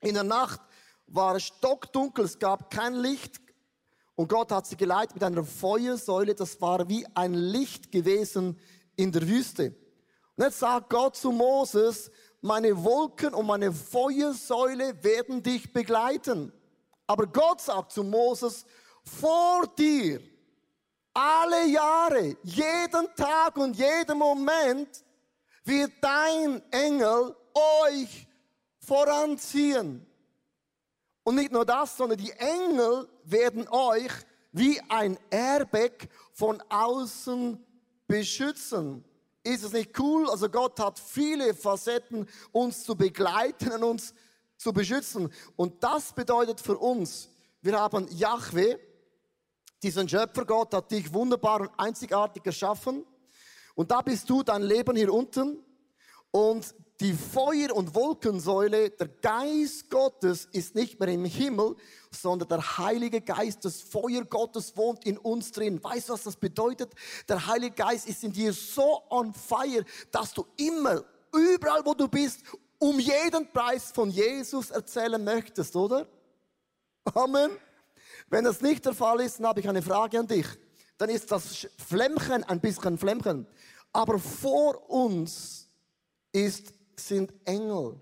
In 0.00 0.14
der 0.14 0.24
Nacht 0.24 0.60
war 1.06 1.36
es 1.36 1.44
stockdunkel, 1.44 2.24
es 2.24 2.38
gab 2.38 2.70
kein 2.70 2.94
Licht 2.94 3.40
und 4.14 4.28
Gott 4.28 4.52
hat 4.52 4.66
sie 4.66 4.76
geleitet 4.76 5.14
mit 5.14 5.24
einer 5.24 5.44
Feuersäule, 5.44 6.34
das 6.34 6.60
war 6.60 6.88
wie 6.88 7.04
ein 7.14 7.34
Licht 7.34 7.90
gewesen 7.90 8.58
in 8.96 9.10
der 9.10 9.26
Wüste. 9.26 9.74
Und 10.36 10.44
jetzt 10.44 10.60
sagt 10.60 10.90
Gott 10.90 11.16
zu 11.16 11.32
Moses, 11.32 12.10
meine 12.40 12.84
Wolken 12.84 13.34
und 13.34 13.46
meine 13.46 13.72
Feuersäule 13.72 15.02
werden 15.02 15.42
dich 15.42 15.72
begleiten. 15.72 16.52
Aber 17.06 17.26
Gott 17.26 17.60
sagt 17.60 17.92
zu 17.92 18.04
Moses, 18.04 18.64
vor 19.04 19.66
dir, 19.78 20.20
alle 21.12 21.66
Jahre, 21.66 22.36
jeden 22.42 23.14
Tag 23.14 23.56
und 23.56 23.76
jeden 23.76 24.18
Moment 24.18 25.04
wird 25.64 25.92
dein 26.00 26.62
Engel 26.72 27.34
euch 27.54 28.26
voranziehen. 28.80 30.04
Und 31.22 31.36
nicht 31.36 31.52
nur 31.52 31.64
das, 31.64 31.96
sondern 31.96 32.18
die 32.18 32.32
Engel 32.32 33.08
werden 33.24 33.66
euch 33.68 34.12
wie 34.52 34.80
ein 34.88 35.18
Airbag 35.30 36.08
von 36.32 36.62
außen 36.68 37.64
beschützen. 38.06 39.04
Ist 39.42 39.64
es 39.64 39.72
nicht 39.72 39.98
cool? 39.98 40.28
Also 40.30 40.48
Gott 40.48 40.78
hat 40.80 40.98
viele 40.98 41.54
Facetten, 41.54 42.28
uns 42.52 42.84
zu 42.84 42.94
begleiten 42.96 43.72
und 43.72 43.82
uns 43.82 44.14
zu 44.56 44.72
beschützen. 44.72 45.32
Und 45.56 45.82
das 45.82 46.12
bedeutet 46.12 46.60
für 46.60 46.78
uns, 46.78 47.30
wir 47.62 47.78
haben 47.78 48.06
Yahweh, 48.10 48.76
diesen 49.84 50.08
Schöpfergott 50.08 50.72
hat 50.72 50.90
dich 50.90 51.12
wunderbar 51.12 51.60
und 51.60 51.70
einzigartig 51.76 52.42
geschaffen. 52.42 53.04
Und 53.74 53.90
da 53.90 54.00
bist 54.00 54.28
du 54.30 54.42
dein 54.42 54.62
Leben 54.62 54.96
hier 54.96 55.12
unten. 55.12 55.62
Und 56.30 56.74
die 57.00 57.12
Feuer- 57.12 57.74
und 57.74 57.94
Wolkensäule, 57.94 58.90
der 58.90 59.08
Geist 59.08 59.90
Gottes 59.90 60.48
ist 60.52 60.74
nicht 60.74 60.98
mehr 60.98 61.08
im 61.08 61.26
Himmel, 61.26 61.76
sondern 62.10 62.48
der 62.48 62.78
Heilige 62.78 63.20
Geist, 63.20 63.64
das 63.64 63.82
Feuer 63.82 64.24
Gottes 64.24 64.76
wohnt 64.76 65.04
in 65.04 65.18
uns 65.18 65.52
drin. 65.52 65.82
Weißt 65.82 66.08
du, 66.08 66.14
was 66.14 66.22
das 66.22 66.36
bedeutet? 66.36 66.92
Der 67.28 67.46
Heilige 67.46 67.74
Geist 67.74 68.08
ist 68.08 68.24
in 68.24 68.32
dir 68.32 68.52
so 68.52 69.02
on 69.10 69.34
fire, 69.34 69.84
dass 70.10 70.32
du 70.32 70.46
immer, 70.56 71.04
überall 71.32 71.84
wo 71.84 71.94
du 71.94 72.08
bist, 72.08 72.40
um 72.78 72.98
jeden 72.98 73.52
Preis 73.52 73.92
von 73.92 74.10
Jesus 74.10 74.70
erzählen 74.70 75.22
möchtest, 75.22 75.76
oder? 75.76 76.06
Amen. 77.12 77.50
Wenn 78.28 78.44
das 78.44 78.60
nicht 78.60 78.84
der 78.84 78.94
Fall 78.94 79.20
ist, 79.20 79.38
dann 79.38 79.46
habe 79.46 79.60
ich 79.60 79.68
eine 79.68 79.82
Frage 79.82 80.18
an 80.18 80.26
dich. 80.26 80.46
Dann 80.98 81.10
ist 81.10 81.30
das 81.30 81.66
Flämmchen 81.86 82.44
ein 82.44 82.60
bisschen 82.60 82.98
Flämmchen. 82.98 83.46
Aber 83.92 84.18
vor 84.18 84.90
uns 84.90 85.68
ist 86.32 86.74
sind 86.96 87.32
Engel. 87.44 88.00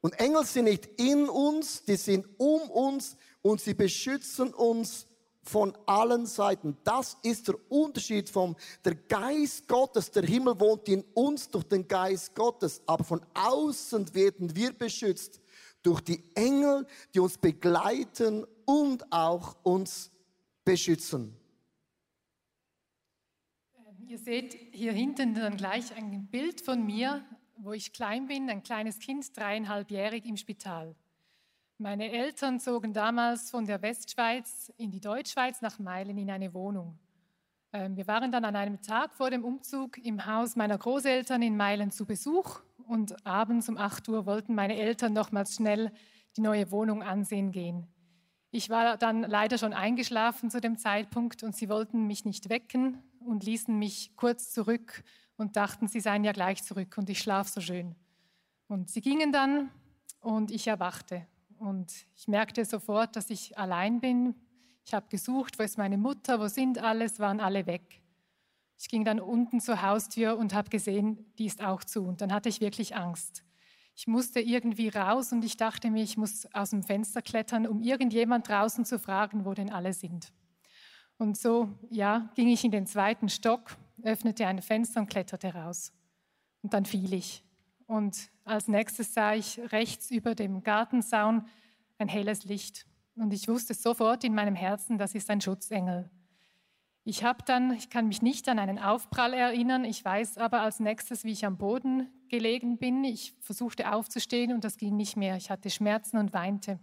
Und 0.00 0.18
Engel 0.20 0.44
sind 0.44 0.64
nicht 0.64 0.86
in 1.00 1.28
uns, 1.28 1.84
die 1.84 1.96
sind 1.96 2.26
um 2.38 2.70
uns 2.70 3.16
und 3.42 3.60
sie 3.60 3.74
beschützen 3.74 4.54
uns 4.54 5.06
von 5.42 5.76
allen 5.86 6.26
Seiten. 6.26 6.76
Das 6.84 7.16
ist 7.22 7.48
der 7.48 7.56
Unterschied 7.70 8.28
vom 8.28 8.54
der 8.84 8.94
Geist 8.94 9.66
Gottes. 9.66 10.10
Der 10.10 10.22
Himmel 10.22 10.60
wohnt 10.60 10.88
in 10.88 11.02
uns 11.14 11.48
durch 11.48 11.64
den 11.64 11.88
Geist 11.88 12.34
Gottes, 12.34 12.82
aber 12.86 13.02
von 13.02 13.24
außen 13.34 14.14
werden 14.14 14.54
wir 14.54 14.72
beschützt 14.72 15.40
durch 15.82 16.00
die 16.02 16.22
Engel, 16.34 16.86
die 17.14 17.20
uns 17.20 17.38
begleiten 17.38 18.46
und 18.68 19.10
auch 19.12 19.56
uns 19.62 20.10
beschützen. 20.64 21.34
Ihr 24.06 24.18
seht 24.18 24.56
hier 24.72 24.92
hinten 24.92 25.34
dann 25.34 25.56
gleich 25.56 25.94
ein 25.96 26.26
Bild 26.26 26.60
von 26.60 26.84
mir 26.84 27.24
wo 27.58 27.72
ich 27.72 27.92
klein 27.92 28.26
bin, 28.26 28.48
ein 28.48 28.62
kleines 28.62 28.98
Kind, 28.98 29.36
dreieinhalbjährig 29.36 30.24
im 30.24 30.36
Spital. 30.36 30.94
Meine 31.78 32.10
Eltern 32.10 32.58
zogen 32.60 32.92
damals 32.92 33.50
von 33.50 33.66
der 33.66 33.82
Westschweiz 33.82 34.72
in 34.76 34.90
die 34.90 35.00
Deutschschweiz 35.00 35.60
nach 35.60 35.78
Meilen 35.78 36.18
in 36.18 36.30
eine 36.30 36.54
Wohnung. 36.54 36.98
Ähm, 37.72 37.96
wir 37.96 38.06
waren 38.06 38.32
dann 38.32 38.44
an 38.44 38.56
einem 38.56 38.80
Tag 38.80 39.14
vor 39.14 39.30
dem 39.30 39.44
Umzug 39.44 39.98
im 39.98 40.24
Haus 40.24 40.56
meiner 40.56 40.78
Großeltern 40.78 41.42
in 41.42 41.56
Meilen 41.56 41.90
zu 41.90 42.06
Besuch 42.06 42.60
und 42.86 43.26
abends 43.26 43.68
um 43.68 43.76
8 43.76 44.08
Uhr 44.08 44.26
wollten 44.26 44.54
meine 44.54 44.76
Eltern 44.76 45.12
nochmals 45.12 45.56
schnell 45.56 45.92
die 46.36 46.40
neue 46.40 46.70
Wohnung 46.70 47.02
ansehen 47.02 47.52
gehen. 47.52 47.86
Ich 48.50 48.70
war 48.70 48.96
dann 48.96 49.22
leider 49.22 49.58
schon 49.58 49.74
eingeschlafen 49.74 50.50
zu 50.50 50.60
dem 50.60 50.78
Zeitpunkt 50.78 51.42
und 51.42 51.54
sie 51.54 51.68
wollten 51.68 52.06
mich 52.06 52.24
nicht 52.24 52.48
wecken 52.48 53.02
und 53.20 53.44
ließen 53.44 53.78
mich 53.78 54.16
kurz 54.16 54.50
zurück 54.50 55.04
und 55.36 55.56
dachten, 55.56 55.86
sie 55.86 56.00
seien 56.00 56.24
ja 56.24 56.32
gleich 56.32 56.62
zurück 56.62 56.96
und 56.96 57.10
ich 57.10 57.18
schlaf 57.18 57.48
so 57.48 57.60
schön. 57.60 57.94
Und 58.66 58.90
sie 58.90 59.02
gingen 59.02 59.32
dann 59.32 59.70
und 60.20 60.50
ich 60.50 60.66
erwachte. 60.66 61.26
Und 61.58 61.92
ich 62.14 62.28
merkte 62.28 62.64
sofort, 62.64 63.16
dass 63.16 63.30
ich 63.30 63.58
allein 63.58 64.00
bin. 64.00 64.34
Ich 64.84 64.94
habe 64.94 65.08
gesucht, 65.08 65.58
wo 65.58 65.62
ist 65.62 65.76
meine 65.76 65.98
Mutter, 65.98 66.40
wo 66.40 66.48
sind 66.48 66.78
alles, 66.78 67.18
waren 67.18 67.40
alle 67.40 67.66
weg. 67.66 68.02
Ich 68.78 68.88
ging 68.88 69.04
dann 69.04 69.20
unten 69.20 69.60
zur 69.60 69.82
Haustür 69.82 70.38
und 70.38 70.54
habe 70.54 70.70
gesehen, 70.70 71.32
die 71.38 71.46
ist 71.46 71.62
auch 71.62 71.82
zu. 71.82 72.04
Und 72.04 72.20
dann 72.20 72.32
hatte 72.32 72.48
ich 72.48 72.60
wirklich 72.60 72.96
Angst. 72.96 73.42
Ich 73.98 74.06
musste 74.06 74.38
irgendwie 74.38 74.90
raus 74.90 75.32
und 75.32 75.44
ich 75.44 75.56
dachte 75.56 75.90
mir, 75.90 76.04
ich 76.04 76.16
muss 76.16 76.46
aus 76.54 76.70
dem 76.70 76.84
Fenster 76.84 77.20
klettern, 77.20 77.66
um 77.66 77.82
irgendjemand 77.82 78.46
draußen 78.46 78.84
zu 78.84 78.96
fragen, 78.96 79.44
wo 79.44 79.54
denn 79.54 79.72
alle 79.72 79.92
sind. 79.92 80.32
Und 81.16 81.36
so, 81.36 81.68
ja, 81.90 82.30
ging 82.36 82.46
ich 82.46 82.62
in 82.62 82.70
den 82.70 82.86
zweiten 82.86 83.28
Stock 83.28 83.76
öffnete 84.04 84.46
ein 84.46 84.62
Fenster 84.62 85.00
und 85.00 85.10
kletterte 85.10 85.52
raus. 85.52 85.92
Und 86.62 86.74
dann 86.74 86.84
fiel 86.84 87.12
ich. 87.12 87.42
Und 87.88 88.30
als 88.44 88.68
nächstes 88.68 89.14
sah 89.14 89.34
ich 89.34 89.58
rechts 89.72 90.12
über 90.12 90.36
dem 90.36 90.62
Gartensaun 90.62 91.48
ein 91.98 92.06
helles 92.06 92.44
Licht. 92.44 92.86
Und 93.16 93.32
ich 93.32 93.48
wusste 93.48 93.74
sofort 93.74 94.22
in 94.22 94.32
meinem 94.32 94.54
Herzen, 94.54 94.96
das 94.96 95.16
ist 95.16 95.28
ein 95.28 95.40
Schutzengel. 95.40 96.08
Ich 97.10 97.24
habe 97.24 97.42
dann, 97.42 97.72
ich 97.72 97.88
kann 97.88 98.06
mich 98.06 98.20
nicht 98.20 98.50
an 98.50 98.58
einen 98.58 98.78
Aufprall 98.78 99.32
erinnern, 99.32 99.86
ich 99.86 100.04
weiß 100.04 100.36
aber 100.36 100.60
als 100.60 100.78
nächstes, 100.78 101.24
wie 101.24 101.32
ich 101.32 101.46
am 101.46 101.56
Boden 101.56 102.06
gelegen 102.28 102.76
bin. 102.76 103.02
Ich 103.02 103.34
versuchte 103.40 103.94
aufzustehen 103.94 104.52
und 104.52 104.62
das 104.62 104.76
ging 104.76 104.94
nicht 104.94 105.16
mehr. 105.16 105.34
Ich 105.36 105.48
hatte 105.48 105.70
Schmerzen 105.70 106.18
und 106.18 106.34
weinte. 106.34 106.78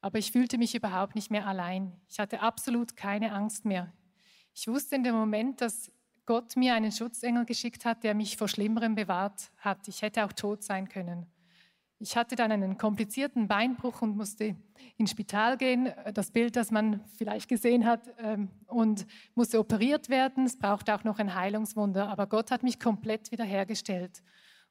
Aber 0.00 0.20
ich 0.20 0.30
fühlte 0.30 0.56
mich 0.56 0.76
überhaupt 0.76 1.16
nicht 1.16 1.32
mehr 1.32 1.48
allein. 1.48 2.00
Ich 2.08 2.20
hatte 2.20 2.42
absolut 2.42 2.94
keine 2.94 3.32
Angst 3.32 3.64
mehr. 3.64 3.92
Ich 4.54 4.68
wusste 4.68 4.94
in 4.94 5.02
dem 5.02 5.16
Moment, 5.16 5.60
dass 5.60 5.90
Gott 6.26 6.54
mir 6.54 6.74
einen 6.74 6.92
Schutzengel 6.92 7.44
geschickt 7.44 7.84
hat, 7.84 8.04
der 8.04 8.14
mich 8.14 8.36
vor 8.36 8.46
Schlimmerem 8.46 8.94
bewahrt 8.94 9.50
hat. 9.58 9.88
Ich 9.88 10.02
hätte 10.02 10.24
auch 10.24 10.32
tot 10.32 10.62
sein 10.62 10.88
können. 10.88 11.26
Ich 12.02 12.16
hatte 12.16 12.34
dann 12.34 12.50
einen 12.50 12.78
komplizierten 12.78 13.46
Beinbruch 13.46 14.00
und 14.00 14.16
musste 14.16 14.56
ins 14.96 15.10
Spital 15.10 15.58
gehen, 15.58 15.92
das 16.14 16.30
Bild, 16.30 16.56
das 16.56 16.70
man 16.70 17.04
vielleicht 17.18 17.46
gesehen 17.46 17.84
hat, 17.84 18.08
ähm, 18.18 18.48
und 18.68 19.06
musste 19.34 19.58
operiert 19.58 20.08
werden. 20.08 20.46
Es 20.46 20.58
brauchte 20.58 20.94
auch 20.94 21.04
noch 21.04 21.18
ein 21.18 21.34
Heilungswunder, 21.34 22.08
aber 22.08 22.26
Gott 22.26 22.50
hat 22.50 22.62
mich 22.62 22.80
komplett 22.80 23.30
wiederhergestellt. 23.30 24.22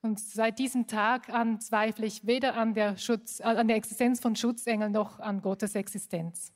Und 0.01 0.19
seit 0.19 0.57
diesem 0.57 0.87
Tag 0.87 1.29
an 1.29 1.61
zweifle 1.61 2.07
ich 2.07 2.25
weder 2.25 2.55
an 2.57 2.73
der, 2.73 2.97
Schutz, 2.97 3.41
an 3.41 3.67
der 3.67 3.77
Existenz 3.77 4.19
von 4.19 4.35
Schutzengeln 4.35 4.91
noch 4.91 5.19
an 5.19 5.43
Gottes 5.43 5.75
Existenz. 5.75 6.51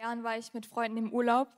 Jahren 0.00 0.22
war 0.22 0.38
ich 0.38 0.52
mit 0.52 0.66
Freunden 0.66 0.98
im 0.98 1.12
Urlaub 1.12 1.48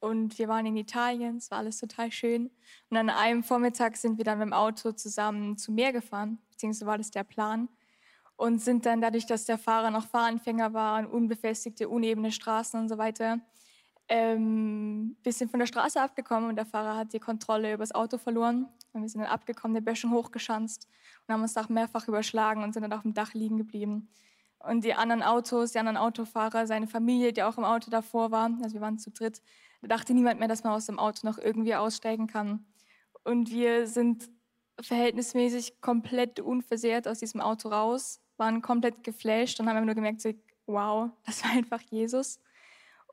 und 0.00 0.38
wir 0.38 0.48
waren 0.48 0.64
in 0.64 0.76
Italien, 0.76 1.36
es 1.36 1.50
war 1.50 1.58
alles 1.58 1.78
total 1.78 2.10
schön. 2.10 2.50
Und 2.88 2.96
an 2.96 3.10
einem 3.10 3.42
Vormittag 3.42 3.96
sind 3.96 4.16
wir 4.16 4.24
dann 4.24 4.38
mit 4.38 4.46
dem 4.46 4.54
Auto 4.54 4.92
zusammen 4.92 5.58
zum 5.58 5.74
Meer 5.74 5.92
gefahren, 5.92 6.38
beziehungsweise 6.50 6.86
war 6.86 6.98
das 6.98 7.10
der 7.10 7.24
Plan. 7.24 7.68
Und 8.36 8.62
sind 8.62 8.86
dann 8.86 9.02
dadurch, 9.02 9.26
dass 9.26 9.44
der 9.44 9.58
Fahrer 9.58 9.90
noch 9.90 10.06
Fahranfänger 10.06 10.72
war 10.72 10.98
und 11.00 11.06
unbefestigte, 11.06 11.90
unebene 11.90 12.32
Straßen 12.32 12.80
und 12.80 12.88
so 12.88 12.96
weiter, 12.96 13.40
ähm, 14.08 15.16
bisschen 15.22 15.50
von 15.50 15.60
der 15.60 15.66
Straße 15.66 16.00
abgekommen 16.00 16.48
und 16.48 16.56
der 16.56 16.64
Fahrer 16.64 16.96
hat 16.96 17.12
die 17.12 17.20
Kontrolle 17.20 17.74
über 17.74 17.82
das 17.82 17.94
Auto 17.94 18.16
verloren. 18.16 18.66
Und 18.92 19.02
wir 19.02 19.08
sind 19.08 19.20
dann 19.20 19.30
abgekommen, 19.30 19.74
der 19.74 19.82
Böschung 19.82 20.12
hochgeschanzt 20.12 20.88
und 21.26 21.34
haben 21.34 21.42
uns 21.42 21.52
Dach 21.52 21.68
mehrfach 21.68 22.08
überschlagen 22.08 22.62
und 22.62 22.72
sind 22.72 22.82
dann 22.82 22.94
auf 22.94 23.02
dem 23.02 23.12
Dach 23.12 23.34
liegen 23.34 23.58
geblieben. 23.58 24.08
Und 24.58 24.84
die 24.84 24.94
anderen 24.94 25.22
Autos, 25.22 25.72
die 25.72 25.78
anderen 25.78 25.96
Autofahrer, 25.98 26.66
seine 26.66 26.86
Familie, 26.86 27.32
die 27.32 27.42
auch 27.42 27.58
im 27.58 27.64
Auto 27.64 27.90
davor 27.90 28.30
war, 28.30 28.50
also 28.62 28.74
wir 28.74 28.80
waren 28.80 28.98
zu 28.98 29.10
dritt, 29.10 29.42
da 29.82 29.88
dachte 29.88 30.14
niemand 30.14 30.38
mehr, 30.38 30.48
dass 30.48 30.64
man 30.64 30.72
aus 30.72 30.86
dem 30.86 30.98
Auto 30.98 31.26
noch 31.26 31.38
irgendwie 31.38 31.74
aussteigen 31.74 32.26
kann. 32.26 32.66
Und 33.24 33.50
wir 33.50 33.86
sind 33.86 34.30
verhältnismäßig 34.80 35.80
komplett 35.80 36.40
unversehrt 36.40 37.06
aus 37.06 37.18
diesem 37.18 37.40
Auto 37.40 37.68
raus, 37.68 38.20
waren 38.36 38.62
komplett 38.62 39.04
geflasht 39.04 39.60
und 39.60 39.68
haben 39.68 39.84
nur 39.84 39.94
gemerkt, 39.94 40.24
wow, 40.66 41.10
das 41.26 41.44
war 41.44 41.52
einfach 41.52 41.80
Jesus. 41.82 42.38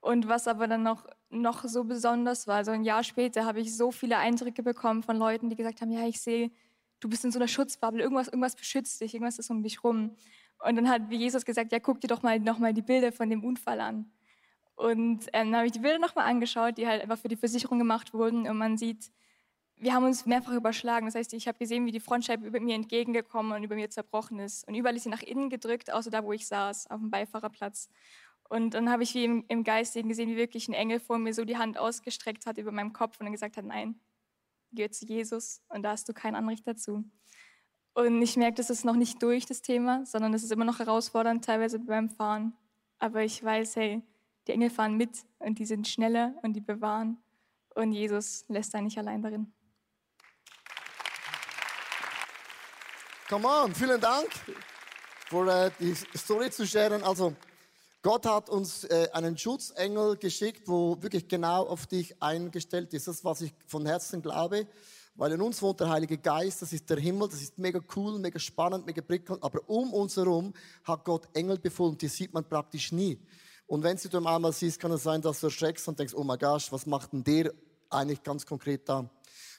Und 0.02 0.28
was 0.28 0.48
aber 0.48 0.68
dann 0.68 0.84
noch, 0.84 1.06
noch 1.30 1.64
so 1.66 1.84
besonders 1.84 2.48
war, 2.48 2.64
so 2.64 2.72
ein 2.72 2.84
Jahr 2.84 3.04
später 3.04 3.46
habe 3.46 3.60
ich 3.60 3.76
so 3.76 3.92
viele 3.92 4.18
Eindrücke 4.18 4.64
bekommen 4.64 5.04
von 5.04 5.18
Leuten, 5.18 5.50
die 5.50 5.56
gesagt 5.56 5.82
haben, 5.82 5.92
ja, 5.92 6.08
ich 6.08 6.22
sehe, 6.22 6.52
du 7.00 7.10
bist 7.10 7.26
in 7.26 7.32
so 7.32 7.40
einer 7.40 7.48
Schutzbubble, 7.48 8.02
irgendwas, 8.02 8.28
irgendwas 8.28 8.56
beschützt 8.56 9.02
dich, 9.02 9.14
irgendwas 9.14 9.40
ist 9.40 9.50
um 9.50 9.64
dich 9.64 9.84
rum. 9.84 10.16
Und 10.64 10.76
dann 10.76 10.90
hat 10.90 11.12
Jesus 11.12 11.46
gesagt, 11.46 11.72
ja, 11.72 11.80
guck 11.80 12.00
dir 12.02 12.08
doch 12.08 12.24
mal 12.24 12.40
nochmal 12.40 12.74
die 12.74 12.82
Bilder 12.82 13.12
von 13.12 13.30
dem 13.30 13.44
Unfall 13.44 13.82
an. 13.82 14.12
Und 14.77 15.25
ähm, 15.34 15.51
dann 15.51 15.55
habe 15.55 15.65
ich 15.65 15.72
die 15.72 15.79
Bilder 15.79 15.98
nochmal 15.98 16.29
angeschaut, 16.29 16.77
die 16.77 16.88
halt 16.88 17.01
einfach 17.01 17.17
für 17.17 17.27
die 17.27 17.36
Versicherung 17.36 17.79
gemacht 17.79 18.13
wurden. 18.13 18.48
Und 18.48 18.57
man 18.57 18.77
sieht, 18.77 19.12
wir 19.75 19.91
haben 19.91 20.05
uns 20.05 20.27
mehrfach 20.27 20.53
überschlagen. 20.53 21.07
Das 21.07 21.15
heißt, 21.15 21.34
ich 21.34 21.48
habe 21.48 21.57
gesehen, 21.57 21.88
wie 21.88 21.91
die 21.91 22.00
Frontscheibe 22.00 22.46
über 22.46 22.60
mir 22.60 22.75
entgegengekommen 22.75 23.53
und 23.53 23.63
über 23.63 23.74
mir 23.74 23.89
zerbrochen 23.89 24.38
ist. 24.38 24.67
Und 24.67 24.75
überall 24.75 24.96
ist 24.96 25.03
sie 25.03 25.10
nach 25.10 25.24
innen 25.24 25.50
gedrückt, 25.50 25.91
außer 25.91 26.12
da, 26.12 26.24
wo 26.24 26.31
ich 26.31 26.46
saß, 26.46 26.91
auf 26.91 27.00
dem 27.00 27.10
Beifahrerplatz. 27.10 27.89
Und 28.50 28.75
dann 28.75 28.91
habe 28.91 29.01
ich 29.01 29.15
wie 29.15 29.25
im, 29.25 29.46
im 29.48 29.63
Geistigen 29.63 30.10
gesehen, 30.10 30.29
wie 30.29 30.38
wirklich 30.38 30.67
ein 30.67 30.74
Engel 30.74 31.00
vor 31.00 31.17
mir 31.17 31.34
so 31.34 31.43
die 31.43 31.57
Hand 31.57 31.79
ausgestreckt 31.79 32.46
hat 32.46 32.60
über 32.60 32.72
meinem 32.72 32.93
Kopf 32.93 33.19
und 33.19 33.25
dann 33.25 33.34
gesagt 33.34 33.57
hat, 33.57 33.65
nein, 33.65 34.00
geh 34.74 34.89
zu 34.91 35.05
Jesus 35.05 35.63
und 35.69 35.81
da 35.81 35.91
hast 35.91 36.07
du 36.07 36.13
kein 36.13 36.36
Anrecht 36.36 36.67
dazu. 36.67 37.03
Und 37.96 38.22
ich 38.22 38.38
merke, 38.38 38.57
das 38.57 38.69
ist 38.69 38.86
noch 38.86 38.96
nicht 38.96 39.24
durch, 39.24 39.48
das 39.48 39.63
Thema, 39.63 40.05
sondern 40.05 40.36
es 40.36 40.43
ist 40.43 40.51
immer 40.51 40.65
noch 40.65 40.77
herausfordernd, 40.77 41.43
teilweise 41.43 41.79
beim 41.79 42.12
Fahren. 42.12 42.53
Aber 43.00 43.24
ich 43.24 43.43
weiß, 43.43 43.75
hey, 43.75 44.03
die 44.48 44.51
Engel 44.54 44.70
fahren 44.70 44.96
mit 44.96 45.25
und 45.39 45.60
die 45.60 45.66
sind 45.66 45.88
schneller 45.88 46.34
und 46.42 46.54
die 46.54 46.62
bewahren. 46.62 47.18
Und 47.75 47.92
Jesus 47.94 48.46
lässt 48.48 48.74
da 48.74 48.82
nicht 48.82 48.98
allein 48.98 49.22
darin. 49.22 49.54
Come 53.30 53.48
on, 53.48 53.75
vielen 53.75 54.00
Dank 54.00 54.30
für 55.27 55.46
uh, 55.46 55.70
die 55.80 55.94
Story 56.18 56.50
zu 56.50 56.66
sharen. 56.66 57.04
Also, 57.04 57.36
Gott 58.01 58.25
hat 58.25 58.50
uns 58.50 58.86
äh, 58.86 59.10
einen 59.12 59.38
Schutzengel 59.38 60.16
geschickt, 60.16 60.62
wo 60.66 60.96
wirklich 61.01 61.27
genau 61.27 61.68
auf 61.68 61.88
dich 61.88 62.22
eingestellt 62.22 62.94
ist. 62.94 63.08
Das 63.08 63.18
ist, 63.18 63.25
was 63.25 63.42
ich 63.42 63.54
von 63.66 63.86
Herzen 63.86 64.22
glaube. 64.22 64.66
Weil 65.16 65.34
in 65.34 65.42
uns 65.42 65.62
wohnt 65.62 65.80
der 65.80 65.89
Heilige 65.89 66.18
Geist, 66.18 66.62
das 66.62 66.72
ist 66.72 66.89
der 66.89 67.00
Himmel, 67.00 67.27
das 67.27 67.42
ist 67.42 67.58
mega 67.58 67.82
cool, 67.96 68.18
mega 68.20 68.39
spannend, 68.39 68.86
mega 68.86 69.01
prickelnd. 69.01 69.44
Aber 69.44 69.60
um 69.68 69.92
uns 69.94 70.16
herum 70.16 70.54
hat 70.84 71.04
Gott 71.04 71.27
Engel 71.34 71.58
befohlen, 71.58 71.98
die 71.98 72.08
sieht 72.08 72.34
man 72.34 72.48
praktisch 72.48 72.92
nie. 72.92 73.20
Und 73.68 73.84
wenn 73.84 73.98
du 73.98 74.08
dann 74.08 74.26
einmal 74.26 74.54
siehst, 74.54 74.80
kann 74.80 74.92
es 74.92 75.04
sein, 75.04 75.22
dass 75.22 75.42
du 75.42 75.48
erschreckst 75.48 75.88
und 75.90 76.00
denkst, 76.00 76.14
oh 76.16 76.24
mein 76.24 76.40
Gott, 76.40 76.72
was 76.72 76.86
macht 76.86 77.12
denn 77.12 77.24
der 77.24 77.54
eigentlich 77.90 78.24
ganz 78.24 78.46
konkret 78.46 78.88
da? 78.88 79.10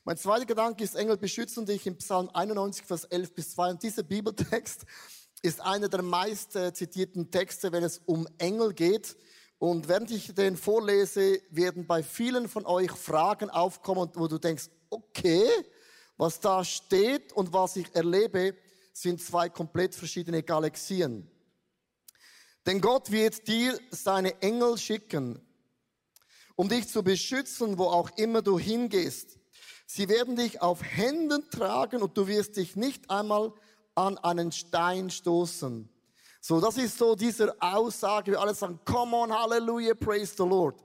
Mein 0.05 0.17
zweiter 0.17 0.47
Gedanke 0.47 0.83
ist, 0.83 0.97
Engel 0.97 1.19
beschützen 1.19 1.67
dich 1.67 1.87
im 1.87 1.99
Psalm 1.99 2.31
91, 2.33 2.87
Vers 2.87 3.05
11 3.05 3.35
bis 3.35 3.51
2. 3.53 3.71
Und 3.71 3.83
dieser 3.83 4.03
Bibeltext 4.03 4.87
ist 5.43 5.61
einer 5.61 5.89
der 5.89 6.03
meist 6.03 6.57
äh, 6.57 6.73
zitierten 6.73 7.31
Texte, 7.31 7.71
wenn 7.71 7.85
es 7.85 7.99
um 8.07 8.27
Engel 8.39 8.73
geht. 8.73 9.17
Und 9.59 9.89
während 9.89 10.11
ich 10.11 10.35
den 10.35 10.57
vorlese, 10.57 11.41
werden 11.51 11.87
bei 11.87 12.03
vielen 12.03 12.49
von 12.49 12.65
euch 12.65 12.91
Fragen 12.93 13.51
aufkommen, 13.51 14.11
wo 14.15 14.27
du 14.27 14.39
denkst, 14.39 14.71
okay, 14.89 15.47
was 16.17 16.41
da 16.41 16.65
steht 16.65 17.33
und 17.35 17.53
was 17.53 17.77
ich 17.77 17.95
erlebe, 17.95 18.55
sind 18.93 19.21
zwei 19.21 19.49
komplett 19.49 19.95
verschiedene 19.95 20.43
Galaxien. 20.43 21.31
Denn 22.69 22.83
Gott 22.83 23.11
wird 23.11 23.49
dir 23.49 23.81
seine 23.91 24.43
Engel 24.43 24.77
schicken, 24.77 25.41
um 26.55 26.69
dich 26.69 26.87
zu 26.87 27.03
beschützen, 27.03 27.79
wo 27.79 27.85
auch 27.85 28.11
immer 28.19 28.43
du 28.43 28.59
hingehst. 28.59 29.39
Sie 29.87 30.11
werden 30.11 30.37
dich 30.37 30.61
auf 30.61 30.83
Händen 30.83 31.49
tragen 31.51 32.03
und 32.03 32.15
du 32.19 32.27
wirst 32.27 32.59
dich 32.59 32.77
nicht 32.77 33.11
einmal 33.11 33.55
an 33.95 34.19
einen 34.19 34.53
Stein 34.53 35.09
stoßen. 35.09 35.89
So, 36.43 36.61
das 36.61 36.77
ist 36.77 36.99
so 36.99 37.15
diese 37.15 37.57
Aussage, 37.59 38.33
wir 38.33 38.41
alle 38.43 38.55
sagen, 38.55 38.79
come 38.85 39.17
on, 39.17 39.33
Hallelujah, 39.33 39.95
praise 39.95 40.35
the 40.37 40.43
Lord. 40.43 40.79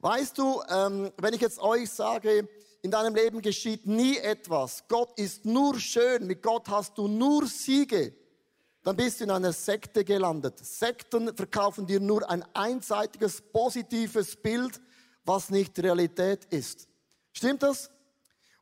Weißt 0.00 0.36
du, 0.36 0.60
ähm, 0.68 1.10
wenn 1.16 1.32
ich 1.32 1.40
jetzt 1.40 1.58
euch 1.58 1.88
sage, 1.88 2.46
in 2.82 2.90
deinem 2.90 3.14
Leben 3.14 3.40
geschieht 3.40 3.86
nie 3.86 4.18
etwas, 4.18 4.86
Gott 4.88 5.18
ist 5.18 5.46
nur 5.46 5.80
schön, 5.80 6.26
mit 6.26 6.42
Gott 6.42 6.68
hast 6.68 6.98
du 6.98 7.08
nur 7.08 7.46
Siege, 7.46 8.14
dann 8.82 8.96
bist 8.96 9.20
du 9.20 9.24
in 9.24 9.30
einer 9.30 9.52
Sekte 9.52 10.04
gelandet. 10.04 10.58
Sekten 10.64 11.36
verkaufen 11.36 11.86
dir 11.86 12.00
nur 12.00 12.28
ein 12.30 12.44
einseitiges, 12.54 13.40
positives 13.40 14.36
Bild, 14.36 14.80
was 15.24 15.50
nicht 15.50 15.78
Realität 15.78 16.44
ist. 16.46 16.88
Stimmt 17.32 17.62
das? 17.62 17.90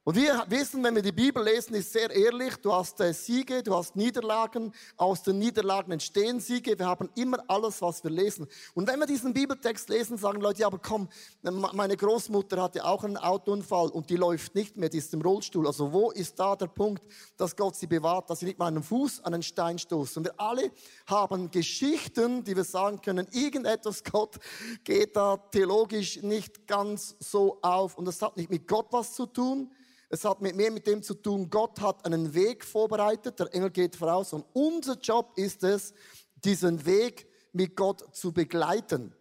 Und 0.06 0.14
wir 0.14 0.44
wissen, 0.46 0.84
wenn 0.84 0.94
wir 0.94 1.02
die 1.02 1.10
Bibel 1.10 1.42
lesen, 1.42 1.74
ist 1.74 1.92
sehr 1.92 2.08
ehrlich, 2.10 2.54
du 2.58 2.72
hast 2.72 3.00
äh, 3.00 3.12
Siege, 3.12 3.64
du 3.64 3.74
hast 3.74 3.96
Niederlagen, 3.96 4.72
aus 4.96 5.24
den 5.24 5.40
Niederlagen 5.40 5.90
entstehen 5.90 6.38
Siege, 6.38 6.78
wir 6.78 6.86
haben 6.86 7.10
immer 7.16 7.38
alles, 7.48 7.82
was 7.82 8.04
wir 8.04 8.12
lesen. 8.12 8.46
Und 8.74 8.86
wenn 8.86 9.00
wir 9.00 9.06
diesen 9.06 9.34
Bibeltext 9.34 9.88
lesen, 9.88 10.16
sagen 10.16 10.40
Leute, 10.40 10.60
ja, 10.60 10.68
aber 10.68 10.78
komm, 10.78 11.08
meine 11.42 11.96
Großmutter 11.96 12.62
hatte 12.62 12.84
auch 12.84 13.02
einen 13.02 13.16
Autounfall 13.16 13.88
und 13.88 14.08
die 14.08 14.14
läuft 14.14 14.54
nicht 14.54 14.76
mehr, 14.76 14.88
die 14.88 14.98
ist 14.98 15.12
im 15.12 15.22
Rollstuhl. 15.22 15.66
Also 15.66 15.92
wo 15.92 16.12
ist 16.12 16.38
da 16.38 16.54
der 16.54 16.68
Punkt, 16.68 17.02
dass 17.36 17.56
Gott 17.56 17.74
sie 17.74 17.88
bewahrt, 17.88 18.30
dass 18.30 18.38
sie 18.38 18.46
nicht 18.46 18.60
mal 18.60 18.68
einen 18.68 18.84
Fuß 18.84 19.24
an 19.24 19.34
einen 19.34 19.42
Stein 19.42 19.76
stoßen? 19.76 20.20
Und 20.20 20.26
wir 20.26 20.40
alle 20.40 20.70
haben 21.08 21.50
Geschichten, 21.50 22.44
die 22.44 22.54
wir 22.54 22.62
sagen 22.62 23.00
können, 23.00 23.26
irgendetwas, 23.32 24.04
Gott 24.12 24.36
geht 24.84 25.16
da 25.16 25.36
theologisch 25.36 26.22
nicht 26.22 26.68
ganz 26.68 27.16
so 27.18 27.58
auf 27.60 27.98
und 27.98 28.04
das 28.04 28.22
hat 28.22 28.36
nicht 28.36 28.50
mit 28.50 28.68
Gott 28.68 28.86
was 28.92 29.12
zu 29.12 29.26
tun, 29.26 29.68
es 30.08 30.24
hat 30.24 30.40
mit 30.40 30.54
mir 30.54 30.70
mit 30.70 30.86
dem 30.86 31.02
zu 31.02 31.14
tun, 31.14 31.50
Gott 31.50 31.80
hat 31.80 32.04
einen 32.04 32.32
Weg 32.34 32.64
vorbereitet, 32.64 33.38
der 33.40 33.52
Engel 33.52 33.70
geht 33.70 33.96
voraus 33.96 34.32
und 34.32 34.44
unser 34.52 34.98
Job 34.98 35.32
ist 35.36 35.64
es, 35.64 35.92
diesen 36.36 36.84
Weg 36.86 37.26
mit 37.52 37.74
Gott 37.74 38.14
zu 38.14 38.32
begleiten. 38.32 39.14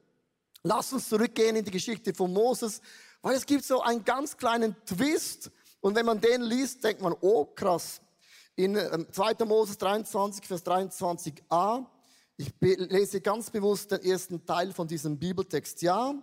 Lass 0.63 0.93
uns 0.93 1.10
zurückgehen 1.10 1.56
in 1.56 1.65
die 1.65 1.71
Geschichte 1.71 2.13
von 2.13 2.32
Moses, 2.32 2.82
weil 3.21 3.36
es 3.36 3.45
gibt 3.45 3.63
so 3.63 3.82
einen 3.82 4.04
ganz 4.04 4.38
kleinen 4.38 4.76
Twist 4.86 5.52
und 5.82 5.95
wenn 5.95 6.06
man 6.06 6.21
den 6.21 6.41
liest, 6.41 6.84
denkt 6.84 7.02
man, 7.02 7.15
oh 7.21 7.45
krass. 7.45 8.02
In 8.56 8.76
2. 8.76 9.32
Ähm, 9.39 9.48
Moses 9.48 9.78
23, 9.78 10.45
Vers 10.45 10.65
23a, 10.65 11.86
ich 12.38 12.54
lese 12.62 13.21
ganz 13.21 13.50
bewusst 13.50 13.91
den 13.91 14.02
ersten 14.02 14.45
Teil 14.45 14.74
von 14.74 14.88
diesem 14.88 15.17
Bibeltext. 15.17 15.82
Ja, 15.82 16.13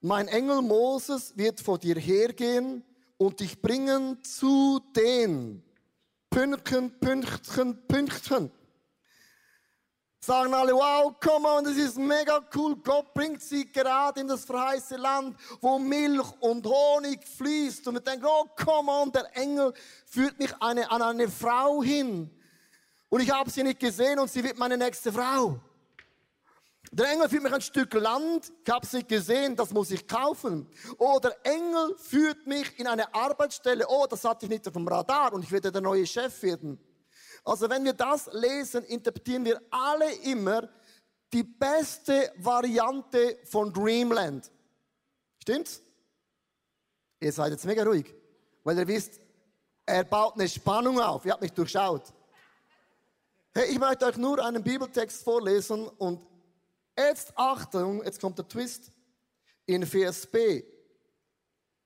mein 0.00 0.28
Engel 0.28 0.62
Moses 0.62 1.36
wird 1.36 1.60
vor 1.60 1.78
dir 1.78 1.96
hergehen 1.96 2.84
und 3.18 3.40
dich 3.40 3.60
bringen 3.60 4.22
zu 4.24 4.80
den 4.96 5.62
Pünktchen, 6.30 6.98
Pünktchen, 6.98 7.86
Pünktchen. 7.86 8.50
Sagen 10.20 10.52
alle, 10.52 10.72
wow, 10.72 11.14
come 11.20 11.48
on, 11.48 11.64
das 11.64 11.76
ist 11.76 11.96
mega 11.96 12.40
cool. 12.54 12.76
Gott 12.76 13.14
bringt 13.14 13.40
sie 13.40 13.70
gerade 13.70 14.20
in 14.20 14.28
das 14.28 14.44
verheißene 14.44 15.00
Land, 15.00 15.36
wo 15.60 15.78
Milch 15.78 16.26
und 16.40 16.66
Honig 16.66 17.26
fließt. 17.26 17.86
Und 17.86 17.94
wir 17.94 18.00
denken, 18.00 18.26
oh, 18.26 18.46
come 18.56 18.90
on, 18.90 19.12
der 19.12 19.34
Engel 19.36 19.72
führt 20.06 20.38
mich 20.38 20.52
eine, 20.60 20.90
an 20.90 21.02
eine 21.02 21.28
Frau 21.28 21.82
hin. 21.82 22.30
Und 23.08 23.20
ich 23.20 23.30
habe 23.30 23.48
sie 23.48 23.62
nicht 23.62 23.80
gesehen 23.80 24.18
und 24.18 24.30
sie 24.30 24.44
wird 24.44 24.58
meine 24.58 24.76
nächste 24.76 25.12
Frau. 25.12 25.60
Der 26.90 27.10
Engel 27.10 27.28
führt 27.28 27.42
mich 27.42 27.52
ein 27.52 27.60
Stück 27.60 27.92
Land, 27.94 28.50
ich 28.64 28.72
habe 28.72 28.86
es 28.86 28.92
nicht 28.92 29.08
gesehen, 29.08 29.56
das 29.56 29.72
muss 29.72 29.90
ich 29.90 30.06
kaufen. 30.06 30.66
Oder 30.96 31.36
Engel 31.44 31.96
führt 31.98 32.46
mich 32.46 32.78
in 32.78 32.86
eine 32.86 33.14
Arbeitsstelle, 33.14 33.86
oh, 33.88 34.06
das 34.08 34.24
hatte 34.24 34.46
ich 34.46 34.50
nicht 34.50 34.66
auf 34.66 34.72
dem 34.72 34.88
Radar 34.88 35.34
und 35.34 35.42
ich 35.42 35.52
werde 35.52 35.70
der 35.70 35.82
neue 35.82 36.06
Chef 36.06 36.42
werden. 36.42 36.78
Also 37.44 37.68
wenn 37.68 37.84
wir 37.84 37.92
das 37.92 38.28
lesen, 38.32 38.84
interpretieren 38.84 39.44
wir 39.44 39.60
alle 39.70 40.12
immer 40.24 40.68
die 41.32 41.42
beste 41.42 42.32
Variante 42.38 43.38
von 43.44 43.72
Dreamland. 43.72 44.50
Stimmt's? 45.42 45.82
Ihr 47.20 47.32
seid 47.32 47.52
jetzt 47.52 47.64
mega 47.64 47.82
ruhig, 47.84 48.14
weil 48.64 48.78
ihr 48.78 48.86
wisst, 48.86 49.20
er 49.84 50.04
baut 50.04 50.34
eine 50.34 50.48
Spannung 50.48 51.00
auf. 51.00 51.24
Ihr 51.24 51.32
habt 51.32 51.42
mich 51.42 51.52
durchschaut. 51.52 52.12
Hey, 53.54 53.70
ich 53.70 53.78
möchte 53.78 54.06
euch 54.06 54.16
nur 54.16 54.44
einen 54.44 54.62
Bibeltext 54.62 55.24
vorlesen 55.24 55.88
und 55.88 56.27
Jetzt 56.98 57.32
Achtung, 57.36 58.02
jetzt 58.02 58.20
kommt 58.20 58.38
der 58.38 58.48
Twist. 58.48 58.90
In 59.66 59.86
Vers 59.86 60.26
B. 60.26 60.64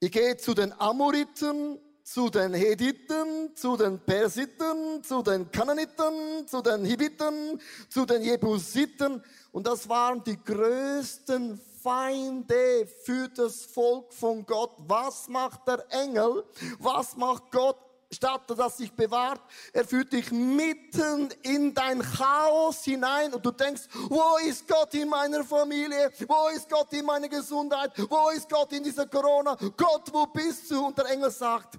Ich 0.00 0.10
gehe 0.10 0.38
zu 0.38 0.54
den 0.54 0.72
Amoriten, 0.80 1.78
zu 2.02 2.30
den 2.30 2.54
Hediten, 2.54 3.54
zu 3.54 3.76
den 3.76 4.00
Persiten, 4.00 5.04
zu 5.04 5.22
den 5.22 5.50
Kananiten, 5.50 6.48
zu 6.48 6.62
den 6.62 6.86
Hibiten, 6.86 7.60
zu 7.90 8.06
den 8.06 8.22
Jebusiten. 8.22 9.22
Und 9.52 9.66
das 9.66 9.86
waren 9.86 10.24
die 10.24 10.42
größten 10.42 11.60
Feinde 11.82 12.86
für 13.04 13.28
das 13.28 13.66
Volk 13.66 14.14
von 14.14 14.46
Gott. 14.46 14.72
Was 14.78 15.28
macht 15.28 15.68
der 15.68 15.84
Engel? 15.90 16.42
Was 16.78 17.16
macht 17.18 17.50
Gott? 17.50 17.76
Statt 18.12 18.42
dass 18.50 18.76
sich 18.76 18.92
bewahrt, 18.92 19.40
er 19.72 19.86
führt 19.86 20.12
dich 20.12 20.30
mitten 20.30 21.30
in 21.42 21.72
dein 21.72 22.02
Chaos 22.02 22.84
hinein 22.84 23.32
und 23.32 23.44
du 23.44 23.50
denkst, 23.50 23.84
wo 24.08 24.36
ist 24.46 24.68
Gott 24.68 24.92
in 24.92 25.08
meiner 25.08 25.42
Familie? 25.42 26.12
Wo 26.28 26.48
ist 26.54 26.68
Gott 26.68 26.92
in 26.92 27.06
meiner 27.06 27.28
Gesundheit? 27.28 27.92
Wo 28.10 28.28
ist 28.28 28.50
Gott 28.50 28.70
in 28.72 28.84
dieser 28.84 29.06
Corona? 29.06 29.56
Gott, 29.76 30.12
wo 30.12 30.26
bist 30.26 30.70
du? 30.70 30.86
Und 30.86 30.98
der 30.98 31.06
Engel 31.06 31.30
sagt, 31.30 31.78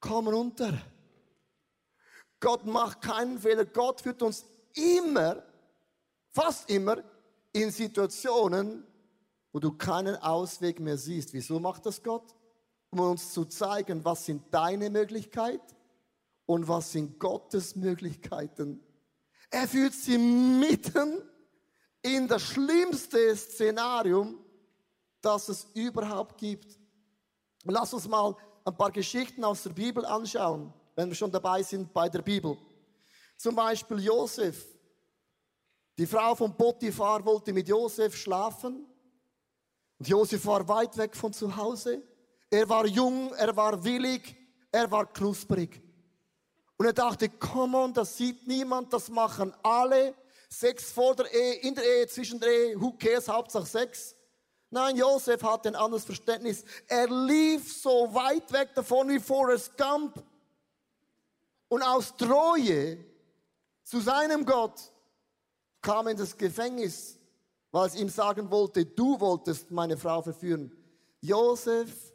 komm 0.00 0.28
runter. 0.28 0.74
Gott 2.40 2.66
macht 2.66 3.00
keinen 3.00 3.38
Fehler. 3.38 3.64
Gott 3.64 4.02
führt 4.02 4.20
uns 4.20 4.44
immer, 4.74 5.42
fast 6.30 6.68
immer, 6.70 7.02
in 7.52 7.70
Situationen, 7.70 8.86
wo 9.50 9.58
du 9.58 9.72
keinen 9.72 10.16
Ausweg 10.16 10.78
mehr 10.78 10.98
siehst. 10.98 11.32
Wieso 11.32 11.58
macht 11.58 11.86
das 11.86 12.02
Gott? 12.02 12.34
Um 12.90 13.00
uns 13.00 13.32
zu 13.32 13.44
zeigen, 13.44 14.04
was 14.04 14.24
sind 14.24 14.42
deine 14.52 14.90
Möglichkeiten 14.90 15.76
und 16.46 16.66
was 16.66 16.92
sind 16.92 17.18
Gottes 17.18 17.76
Möglichkeiten. 17.76 18.80
Er 19.50 19.68
führt 19.68 19.94
sie 19.94 20.18
mitten 20.18 21.22
in 22.02 22.26
das 22.26 22.42
schlimmste 22.42 23.36
Szenarium, 23.36 24.38
das 25.20 25.48
es 25.48 25.66
überhaupt 25.74 26.38
gibt. 26.38 26.78
Lass 27.64 27.92
uns 27.92 28.08
mal 28.08 28.34
ein 28.64 28.76
paar 28.76 28.90
Geschichten 28.90 29.44
aus 29.44 29.62
der 29.62 29.70
Bibel 29.70 30.04
anschauen, 30.04 30.72
wenn 30.94 31.08
wir 31.08 31.14
schon 31.14 31.32
dabei 31.32 31.62
sind 31.62 31.92
bei 31.92 32.08
der 32.08 32.22
Bibel. 32.22 32.56
Zum 33.36 33.54
Beispiel 33.54 34.00
Josef. 34.00 34.64
Die 35.96 36.06
Frau 36.06 36.34
von 36.34 36.56
Potiphar 36.56 37.24
wollte 37.24 37.52
mit 37.52 37.68
Josef 37.68 38.16
schlafen. 38.16 38.86
Und 39.98 40.08
Josef 40.08 40.44
war 40.46 40.66
weit 40.68 40.96
weg 40.96 41.16
von 41.16 41.32
zu 41.32 41.54
Hause. 41.56 42.02
Er 42.50 42.68
war 42.68 42.86
jung, 42.86 43.32
er 43.34 43.54
war 43.54 43.82
willig, 43.84 44.36
er 44.70 44.90
war 44.90 45.12
knusprig. 45.12 45.82
Und 46.76 46.86
er 46.86 46.92
dachte, 46.92 47.28
come 47.28 47.76
on, 47.76 47.92
das 47.92 48.16
sieht 48.16 48.46
niemand, 48.46 48.92
das 48.92 49.08
machen 49.08 49.52
alle. 49.62 50.14
Sex 50.48 50.92
vor 50.92 51.14
der 51.14 51.32
Ehe, 51.32 51.54
in 51.56 51.74
der 51.74 51.84
Ehe, 51.84 52.06
zwischen 52.06 52.40
der 52.40 52.48
Ehe, 52.50 52.80
who 52.80 52.92
cares, 52.92 53.28
Hauptsache 53.28 53.66
Sex. 53.66 54.14
Nein, 54.70 54.96
Josef 54.96 55.42
hatte 55.42 55.68
ein 55.68 55.76
anderes 55.76 56.04
Verständnis. 56.04 56.64
Er 56.86 57.08
lief 57.08 57.80
so 57.82 58.12
weit 58.14 58.50
weg 58.52 58.74
davon 58.74 59.08
wie 59.08 59.18
Forrest 59.18 59.76
Gump. 59.76 60.22
Und 61.68 61.82
aus 61.82 62.16
Treue 62.16 62.98
zu 63.82 64.00
seinem 64.00 64.44
Gott 64.44 64.92
kam 65.82 66.08
in 66.08 66.16
das 66.16 66.36
Gefängnis, 66.36 67.18
weil 67.70 67.88
es 67.88 67.94
ihm 67.94 68.08
sagen 68.08 68.50
wollte, 68.50 68.84
du 68.84 69.18
wolltest 69.20 69.70
meine 69.70 69.96
Frau 69.96 70.22
verführen. 70.22 70.72
Josef 71.20 72.07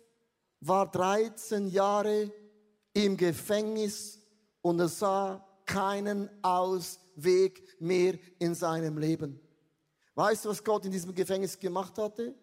war 0.68 0.90
13 0.90 1.68
Jahre 1.68 2.32
im 2.94 3.18
Gefängnis 3.18 4.20
und 4.62 4.80
er 4.80 4.88
sah 4.88 5.46
keinen 5.66 6.30
Ausweg 6.42 7.64
mehr 7.80 8.18
in 8.40 8.56
seinem 8.56 8.98
Leben. 8.98 9.40
Weißt 10.16 10.46
du, 10.46 10.50
was 10.50 10.64
Gott 10.64 10.86
in 10.86 10.92
diesem 10.92 11.14
Gefängnis 11.14 11.60
gemacht 11.60 11.98
hatte? 11.98 12.36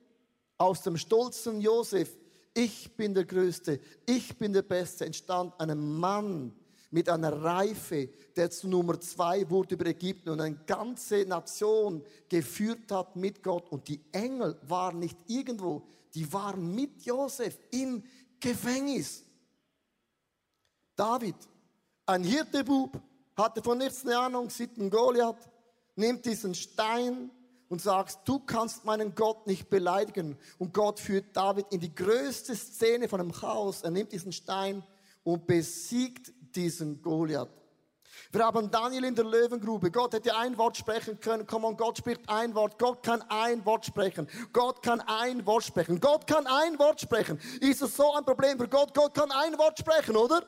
Aus 0.58 0.82
dem 0.82 0.96
stolzen 0.96 1.60
Josef, 1.60 2.18
ich 2.52 2.94
bin 2.96 3.14
der 3.14 3.24
Größte, 3.24 3.80
ich 4.06 4.36
bin 4.36 4.52
der 4.52 4.62
Beste, 4.62 5.06
entstand 5.06 5.58
ein 5.58 5.78
Mann 5.78 6.52
mit 6.90 7.08
einer 7.08 7.40
Reife, 7.42 8.08
der 8.36 8.50
zu 8.50 8.68
Nummer 8.68 9.00
zwei 9.00 9.48
wurde 9.48 9.76
über 9.76 9.86
Ägypten 9.86 10.30
und 10.30 10.40
eine 10.40 10.56
ganze 10.66 11.24
Nation 11.24 12.02
geführt 12.28 12.90
hat 12.90 13.14
mit 13.14 13.42
Gott. 13.42 13.70
Und 13.70 13.86
die 13.86 14.00
Engel 14.10 14.58
waren 14.62 14.98
nicht 14.98 15.16
irgendwo, 15.28 15.86
die 16.14 16.32
waren 16.32 16.74
mit 16.74 17.02
Josef 17.02 17.58
im 17.70 18.02
Gefängnis. 18.38 19.24
David, 20.96 21.36
ein 22.06 22.24
Hirtebub, 22.24 23.00
hatte 23.36 23.62
von 23.62 23.78
nichts 23.78 24.04
eine 24.04 24.18
Ahnung, 24.18 24.50
sieht 24.50 24.78
einen 24.78 24.90
Goliath, 24.90 25.48
nimmt 25.96 26.26
diesen 26.26 26.54
Stein 26.54 27.30
und 27.68 27.80
sagt, 27.80 28.28
du 28.28 28.40
kannst 28.40 28.84
meinen 28.84 29.14
Gott 29.14 29.46
nicht 29.46 29.70
beleidigen. 29.70 30.36
Und 30.58 30.74
Gott 30.74 30.98
führt 30.98 31.36
David 31.36 31.66
in 31.70 31.80
die 31.80 31.94
größte 31.94 32.54
Szene 32.54 33.08
von 33.08 33.20
einem 33.20 33.32
Chaos. 33.32 33.82
Er 33.82 33.90
nimmt 33.90 34.12
diesen 34.12 34.32
Stein 34.32 34.82
und 35.22 35.46
besiegt 35.46 36.32
diesen 36.54 37.00
Goliath. 37.00 37.59
Wir 38.32 38.44
haben 38.44 38.70
Daniel 38.70 39.04
in 39.04 39.14
der 39.14 39.24
Löwengrube. 39.24 39.90
Gott 39.90 40.14
hätte 40.14 40.36
ein 40.36 40.56
Wort 40.56 40.76
sprechen 40.76 41.18
können. 41.18 41.46
Komm 41.46 41.64
on, 41.64 41.76
Gott 41.76 41.98
spricht 41.98 42.20
ein 42.28 42.54
Wort. 42.54 42.78
Gott 42.78 43.02
kann 43.02 43.22
ein 43.28 43.64
Wort 43.64 43.86
sprechen. 43.86 44.28
Gott 44.52 44.82
kann 44.82 45.00
ein 45.00 45.44
Wort 45.46 45.64
sprechen. 45.64 46.00
Gott 46.00 46.26
kann 46.26 46.46
ein 46.46 46.78
Wort 46.78 47.00
sprechen. 47.00 47.40
Ist 47.60 47.82
es 47.82 47.96
so 47.96 48.14
ein 48.14 48.24
Problem 48.24 48.58
für 48.58 48.68
Gott? 48.68 48.94
Gott 48.94 49.14
kann 49.14 49.30
ein 49.32 49.58
Wort 49.58 49.78
sprechen, 49.78 50.16
oder? 50.16 50.44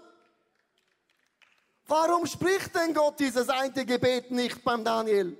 Warum 1.87 2.27
spricht 2.27 2.75
denn 2.75 2.94
Gott 2.94 3.18
dieses 3.18 3.48
eine 3.48 3.85
Gebet 3.85 4.31
nicht 4.31 4.62
beim 4.62 4.85
Daniel? 4.85 5.37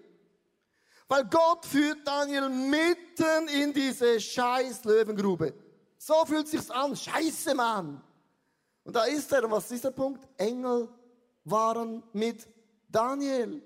Weil 1.07 1.25
Gott 1.27 1.65
führt 1.65 2.07
Daniel 2.07 2.49
mitten 2.49 3.49
in 3.49 3.73
diese 3.73 4.21
scheiß 4.21 4.85
Löwengrube. 4.85 5.55
So 5.97 6.25
fühlt 6.25 6.49
sich's 6.49 6.71
an. 6.71 6.97
Scheiße, 6.97 7.55
Mann. 7.55 8.03
Und 8.83 8.97
da 8.97 9.05
ist 9.05 9.31
er. 9.31 9.49
Was 9.49 9.71
ist 9.71 9.85
der 9.85 9.93
Punkt? 9.93 10.27
Engel 10.37 10.89
waren 11.45 12.03
mit 12.13 12.49
Daniel. 12.89 13.63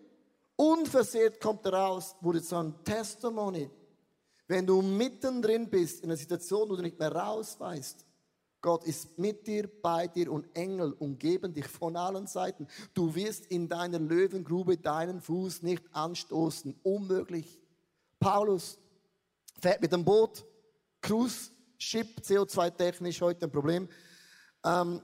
Unversehrt 0.56 1.40
kommt 1.40 1.64
er 1.66 1.74
raus, 1.74 2.16
wurde 2.20 2.42
zu 2.42 2.56
einem 2.56 2.82
Testimony. 2.84 3.70
Wenn 4.48 4.66
du 4.66 4.80
mittendrin 4.80 5.68
bist 5.68 6.02
in 6.02 6.10
einer 6.10 6.16
Situation, 6.16 6.68
wo 6.68 6.76
du 6.76 6.82
nicht 6.82 6.98
mehr 6.98 7.12
rausweist, 7.12 8.06
Gott 8.62 8.84
ist 8.84 9.18
mit 9.18 9.46
dir, 9.46 9.68
bei 9.82 10.08
dir 10.08 10.32
und 10.32 10.54
Engel 10.56 10.92
umgeben 10.94 11.52
dich 11.52 11.68
von 11.68 11.96
allen 11.96 12.26
Seiten. 12.26 12.66
Du 12.94 13.14
wirst 13.14 13.46
in 13.46 13.68
deiner 13.68 13.98
Löwengrube 13.98 14.78
deinen 14.78 15.20
Fuß 15.20 15.62
nicht 15.62 15.84
anstoßen. 15.92 16.74
Unmöglich. 16.82 17.60
Paulus 18.18 18.78
fährt 19.60 19.82
mit 19.82 19.92
dem 19.92 20.04
Boot, 20.04 20.44
Cruise, 21.00 21.50
Ship, 21.78 22.08
CO2-technisch 22.20 23.20
heute 23.20 23.46
ein 23.46 23.52
Problem. 23.52 23.88
Ähm, 24.64 25.00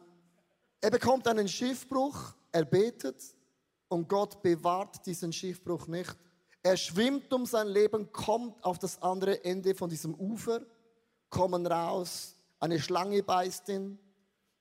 er 0.80 0.90
bekommt 0.90 1.28
einen 1.28 1.46
Schiffbruch, 1.46 2.34
er 2.52 2.64
betet 2.64 3.22
und 3.88 4.08
Gott 4.08 4.42
bewahrt 4.42 5.04
diesen 5.06 5.32
Schiffbruch 5.32 5.86
nicht. 5.86 6.16
Er 6.62 6.76
schwimmt 6.76 7.32
um 7.32 7.44
sein 7.44 7.68
Leben, 7.68 8.12
kommt 8.12 8.62
auf 8.64 8.78
das 8.78 9.02
andere 9.02 9.44
Ende 9.44 9.74
von 9.74 9.90
diesem 9.90 10.14
Ufer, 10.14 10.60
kommen 11.28 11.66
raus, 11.66 12.36
eine 12.60 12.78
Schlange 12.78 13.22
beißt 13.22 13.68
ihn 13.70 13.98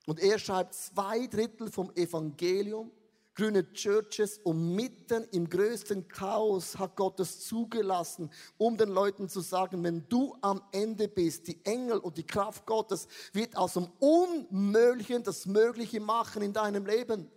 und 0.07 0.19
er 0.19 0.39
schreibt 0.39 0.73
zwei 0.73 1.27
Drittel 1.27 1.69
vom 1.69 1.91
Evangelium, 1.95 2.91
grüne 3.35 3.71
Churches 3.73 4.39
und 4.39 4.75
mitten 4.75 5.25
im 5.31 5.47
größten 5.47 6.07
Chaos 6.07 6.77
hat 6.77 6.95
Gott 6.95 7.19
es 7.19 7.41
zugelassen, 7.41 8.29
um 8.57 8.77
den 8.77 8.89
Leuten 8.89 9.29
zu 9.29 9.41
sagen, 9.41 9.83
wenn 9.83 10.07
du 10.09 10.35
am 10.41 10.61
Ende 10.71 11.07
bist, 11.07 11.47
die 11.47 11.63
Engel 11.63 11.99
und 11.99 12.17
die 12.17 12.25
Kraft 12.25 12.65
Gottes 12.65 13.07
wird 13.33 13.55
aus 13.55 13.73
dem 13.73 13.87
Unmöglichen 13.99 15.23
das 15.23 15.45
Mögliche 15.45 15.99
machen 15.99 16.41
in 16.41 16.53
deinem 16.53 16.85
Leben. 16.85 17.29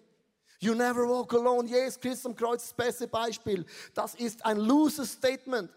You 0.61 0.75
never 0.75 1.09
walk 1.09 1.33
alone. 1.35 1.69
Jesus 1.69 1.99
Christus 1.99 2.27
am 2.27 2.35
Kreuz, 2.35 2.63
das 2.63 2.73
beste 2.73 3.09
Beispiel. 3.09 3.65
Das 3.93 4.15
ist 4.15 4.45
ein 4.45 4.59
loser 4.59 5.05
Statement. 5.05 5.71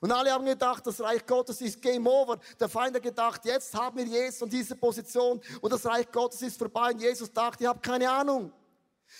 Und 0.00 0.12
alle 0.12 0.32
haben 0.32 0.44
gedacht, 0.44 0.86
das 0.86 1.00
Reich 1.00 1.24
Gottes 1.24 1.60
ist 1.60 1.80
Game 1.80 2.06
Over. 2.06 2.38
Der 2.58 2.68
Feind 2.68 2.96
hat 2.96 3.02
gedacht, 3.02 3.44
jetzt 3.44 3.74
haben 3.74 3.96
wir 3.98 4.04
Jesus 4.04 4.42
und 4.42 4.52
diese 4.52 4.74
Position 4.76 5.40
und 5.60 5.72
das 5.72 5.86
Reich 5.86 6.10
Gottes 6.10 6.42
ist 6.42 6.58
vorbei. 6.58 6.90
Und 6.90 7.00
Jesus 7.00 7.32
dachte, 7.32 7.64
ich 7.64 7.68
habe 7.68 7.80
keine 7.80 8.10
Ahnung. 8.10 8.52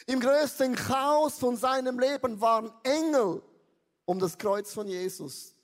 Im 0.06 0.20
größten 0.20 0.74
Chaos 0.74 1.38
von 1.38 1.56
seinem 1.56 1.98
Leben 1.98 2.40
waren 2.40 2.72
Engel 2.82 3.42
um 4.04 4.18
das 4.18 4.36
Kreuz 4.36 4.72
von 4.72 4.86
Jesus. 4.86 5.54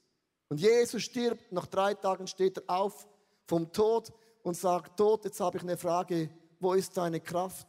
Und 0.48 0.61
Jesus 0.61 1.02
stirbt, 1.02 1.52
nach 1.52 1.66
drei 1.66 1.94
Tagen 1.94 2.26
steht 2.26 2.59
er 2.59 2.64
auf 2.68 3.06
vom 3.46 3.72
Tod 3.72 4.12
und 4.42 4.56
sagt, 4.56 4.96
Tod, 4.96 5.24
jetzt 5.24 5.40
habe 5.40 5.59
ich 5.59 5.62
eine 5.62 5.76
Frage, 5.76 6.30
wo 6.59 6.74
ist 6.74 6.96
deine 6.96 7.20
Kraft? 7.20 7.66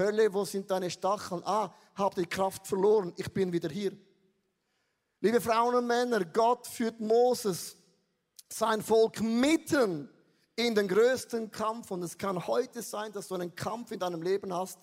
Hölle, 0.00 0.32
wo 0.32 0.44
sind 0.44 0.70
deine 0.70 0.90
Stacheln? 0.90 1.42
Ah, 1.44 1.72
hab 1.94 2.14
die 2.14 2.24
Kraft 2.24 2.66
verloren, 2.66 3.12
ich 3.16 3.30
bin 3.32 3.52
wieder 3.52 3.68
hier. 3.68 3.92
Liebe 5.20 5.40
Frauen 5.40 5.74
und 5.74 5.86
Männer, 5.86 6.24
Gott 6.24 6.66
führt 6.66 6.98
Moses, 6.98 7.76
sein 8.48 8.82
Volk 8.82 9.20
mitten 9.20 10.08
in 10.56 10.74
den 10.74 10.88
größten 10.88 11.50
Kampf. 11.50 11.90
Und 11.90 12.02
es 12.02 12.16
kann 12.16 12.46
heute 12.46 12.80
sein, 12.80 13.12
dass 13.12 13.28
du 13.28 13.34
einen 13.34 13.54
Kampf 13.54 13.92
in 13.92 13.98
deinem 13.98 14.22
Leben 14.22 14.52
hast. 14.52 14.78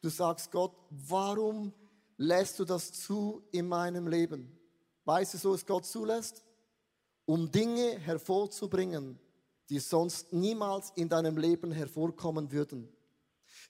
Du 0.00 0.08
sagst 0.08 0.50
Gott, 0.50 0.74
warum 0.90 1.72
lässt 2.16 2.58
du 2.58 2.64
das 2.64 2.92
zu 2.92 3.42
in 3.52 3.68
meinem 3.68 4.08
Leben? 4.08 4.58
Weißt 5.04 5.34
du, 5.34 5.38
so 5.38 5.54
es 5.54 5.64
Gott 5.64 5.86
zulässt? 5.86 6.44
Um 7.24 7.50
Dinge 7.50 7.98
hervorzubringen, 8.00 9.18
die 9.70 9.78
sonst 9.78 10.32
niemals 10.32 10.92
in 10.96 11.08
deinem 11.08 11.36
Leben 11.36 11.70
hervorkommen 11.70 12.50
würden. 12.50 12.92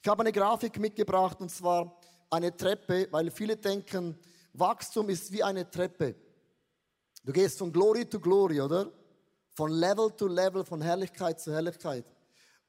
Ich 0.00 0.08
habe 0.08 0.22
eine 0.22 0.32
Grafik 0.32 0.78
mitgebracht 0.78 1.40
und 1.40 1.50
zwar 1.50 2.00
eine 2.30 2.56
Treppe, 2.56 3.08
weil 3.10 3.30
viele 3.30 3.56
denken, 3.56 4.16
Wachstum 4.52 5.08
ist 5.08 5.32
wie 5.32 5.42
eine 5.42 5.68
Treppe. 5.68 6.14
Du 7.24 7.32
gehst 7.32 7.58
von 7.58 7.72
Glory 7.72 8.04
to 8.04 8.20
Glory, 8.20 8.60
oder? 8.60 8.92
Von 9.54 9.72
Level 9.72 10.14
zu 10.16 10.28
Level, 10.28 10.64
von 10.64 10.80
Herrlichkeit 10.80 11.40
zu 11.40 11.52
Herrlichkeit. 11.52 12.04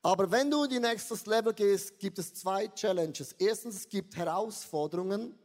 Aber 0.01 0.31
wenn 0.31 0.49
du 0.49 0.63
in 0.63 0.69
die 0.69 0.79
nächstes 0.79 1.25
Level 1.25 1.53
gehst, 1.53 1.99
gibt 1.99 2.17
es 2.19 2.33
zwei 2.33 2.67
Challenges. 2.67 3.33
Erstens, 3.33 3.75
es 3.75 3.89
gibt 3.89 4.15
Herausforderungen. 4.15 5.37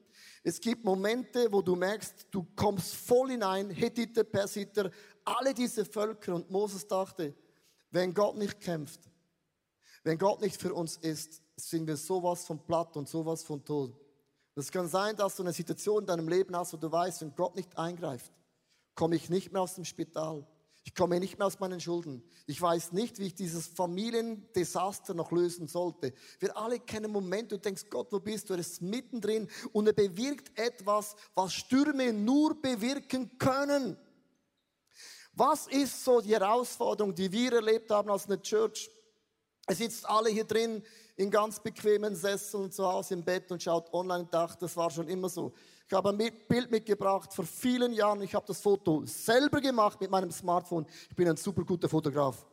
Es 0.42 0.60
gibt 0.60 0.84
Momente, 0.84 1.50
wo 1.50 1.60
du 1.60 1.74
merkst, 1.74 2.26
du 2.30 2.46
kommst 2.54 2.94
voll 2.94 3.30
hinein, 3.30 3.70
Hethiter, 3.70 4.24
Persiter, 4.24 4.90
alle 5.24 5.52
diese 5.52 5.84
Völker. 5.84 6.34
Und 6.34 6.50
Moses 6.50 6.86
dachte, 6.86 7.34
wenn 7.90 8.14
Gott 8.14 8.36
nicht 8.36 8.60
kämpft, 8.60 9.00
wenn 10.04 10.18
Gott 10.18 10.40
nicht 10.40 10.60
für 10.60 10.72
uns 10.72 10.96
ist, 10.98 11.42
sind 11.56 11.86
wir 11.86 11.96
sowas 11.96 12.44
von 12.44 12.64
platt 12.64 12.96
und 12.96 13.08
sowas 13.08 13.42
von 13.42 13.64
tot. 13.64 13.98
Es 14.54 14.70
kann 14.70 14.86
sein, 14.86 15.16
dass 15.16 15.36
du 15.36 15.42
eine 15.42 15.52
Situation 15.52 16.02
in 16.02 16.06
deinem 16.06 16.28
Leben 16.28 16.54
hast, 16.56 16.72
wo 16.72 16.76
du 16.76 16.92
weißt, 16.92 17.22
wenn 17.22 17.34
Gott 17.34 17.56
nicht 17.56 17.76
eingreift, 17.76 18.32
komme 18.94 19.16
ich 19.16 19.28
nicht 19.28 19.52
mehr 19.52 19.62
aus 19.62 19.74
dem 19.74 19.84
Spital. 19.84 20.46
Ich 20.86 20.94
komme 20.94 21.18
nicht 21.18 21.38
mehr 21.38 21.46
aus 21.46 21.58
meinen 21.58 21.80
Schulden. 21.80 22.22
Ich 22.46 22.60
weiß 22.60 22.92
nicht, 22.92 23.18
wie 23.18 23.28
ich 23.28 23.34
dieses 23.34 23.66
Familiendesaster 23.66 25.14
noch 25.14 25.32
lösen 25.32 25.66
sollte. 25.66 26.12
Wir 26.38 26.54
alle 26.56 26.78
kennen 26.78 27.10
Momente, 27.10 27.56
du 27.56 27.62
denkst, 27.62 27.86
Gott, 27.88 28.12
wo 28.12 28.20
bist 28.20 28.50
du? 28.50 28.52
Er 28.52 28.60
ist 28.60 28.82
mittendrin 28.82 29.48
und 29.72 29.86
er 29.86 29.94
bewirkt 29.94 30.56
etwas, 30.58 31.16
was 31.34 31.54
Stürme 31.54 32.12
nur 32.12 32.60
bewirken 32.60 33.38
können. 33.38 33.96
Was 35.32 35.66
ist 35.66 36.04
so 36.04 36.20
die 36.20 36.34
Herausforderung, 36.34 37.14
die 37.14 37.32
wir 37.32 37.54
erlebt 37.54 37.90
haben 37.90 38.10
als 38.10 38.26
eine 38.26 38.40
Church? 38.40 38.90
Es 39.66 39.78
sitzt 39.78 40.08
alle 40.08 40.28
hier 40.28 40.44
drin 40.44 40.82
in 41.16 41.30
ganz 41.30 41.60
bequemen 41.60 42.14
Sesseln 42.14 42.70
zu 42.70 42.84
Hause 42.84 43.14
im 43.14 43.24
Bett 43.24 43.50
und 43.50 43.62
schaut 43.62 43.92
online 43.94 44.24
und 44.24 44.34
dachte, 44.34 44.58
das 44.60 44.76
war 44.76 44.90
schon 44.90 45.08
immer 45.08 45.28
so. 45.28 45.54
Ich 45.86 45.92
habe 45.94 46.10
ein 46.10 46.18
Bild 46.48 46.70
mitgebracht 46.70 47.32
vor 47.32 47.44
vielen 47.44 47.92
Jahren. 47.92 48.20
Ich 48.22 48.34
habe 48.34 48.46
das 48.46 48.60
Foto 48.60 49.04
selber 49.06 49.60
gemacht 49.60 50.00
mit 50.00 50.10
meinem 50.10 50.30
Smartphone. 50.30 50.86
Ich 51.08 51.16
bin 51.16 51.28
ein 51.28 51.36
super 51.36 51.64
guter 51.64 51.88
Fotograf. 51.88 52.44